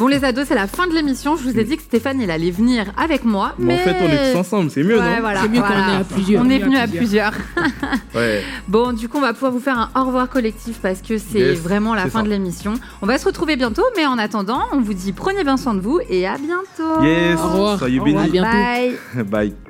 Bon 0.00 0.06
les 0.06 0.24
ados, 0.24 0.46
c'est 0.48 0.54
la 0.54 0.66
fin 0.66 0.86
de 0.86 0.94
l'émission. 0.94 1.36
Je 1.36 1.42
vous 1.42 1.58
ai 1.58 1.62
dit 1.62 1.76
que 1.76 1.82
Stéphane 1.82 2.22
il 2.22 2.30
allait 2.30 2.50
venir 2.50 2.86
avec 2.96 3.22
moi, 3.22 3.52
mais, 3.58 3.74
mais... 3.74 3.80
en 3.80 3.84
fait 3.84 3.96
on 4.00 4.08
est 4.08 4.32
tous 4.32 4.38
ensemble, 4.38 4.70
c'est 4.70 4.82
mieux 4.82 4.98
ouais, 4.98 5.16
non 5.16 5.20
voilà, 5.20 5.42
C'est 5.42 5.48
mieux 5.50 5.58
voilà. 5.60 5.74
quand 5.74 5.90
on 5.90 5.92
est 5.92 6.00
à 6.00 6.04
plusieurs. 6.04 6.42
On 6.42 6.48
est 6.48 6.58
venu 6.58 6.76
à 6.78 6.88
plusieurs. 6.88 7.32
Ouais. 8.14 8.42
Bon, 8.66 8.92
du 8.92 9.08
coup, 9.08 9.18
on 9.18 9.20
va 9.20 9.32
pouvoir 9.34 9.52
vous 9.52 9.60
faire 9.60 9.78
un 9.78 10.00
au 10.00 10.06
revoir 10.06 10.28
collectif 10.28 10.78
parce 10.82 11.00
que 11.02 11.16
c'est 11.18 11.38
Yes, 11.38 11.58
vraiment 11.60 11.94
la 11.94 12.06
fin 12.06 12.20
ça. 12.20 12.22
de 12.24 12.28
l'émission. 12.30 12.74
On 13.02 13.06
va 13.06 13.18
se 13.18 13.24
retrouver 13.26 13.56
bientôt, 13.56 13.84
mais 13.96 14.04
en 14.06 14.18
attendant, 14.18 14.62
on 14.72 14.80
vous 14.80 14.94
dit 14.94 15.12
prenez 15.12 15.44
bien 15.44 15.56
soin 15.56 15.74
de 15.74 15.80
vous 15.80 16.00
et 16.08 16.26
à 16.26 16.36
bientôt. 16.38 17.02
Yes, 17.04 17.38
Au 17.38 17.48
revoir. 17.48 17.78
soyez 17.78 18.00
Au 18.00 18.04
bénis. 18.04 18.16
revoir. 18.16 18.46
À 18.46 18.82
bientôt. 18.82 19.24
Bye. 19.24 19.24
Bye. 19.26 19.69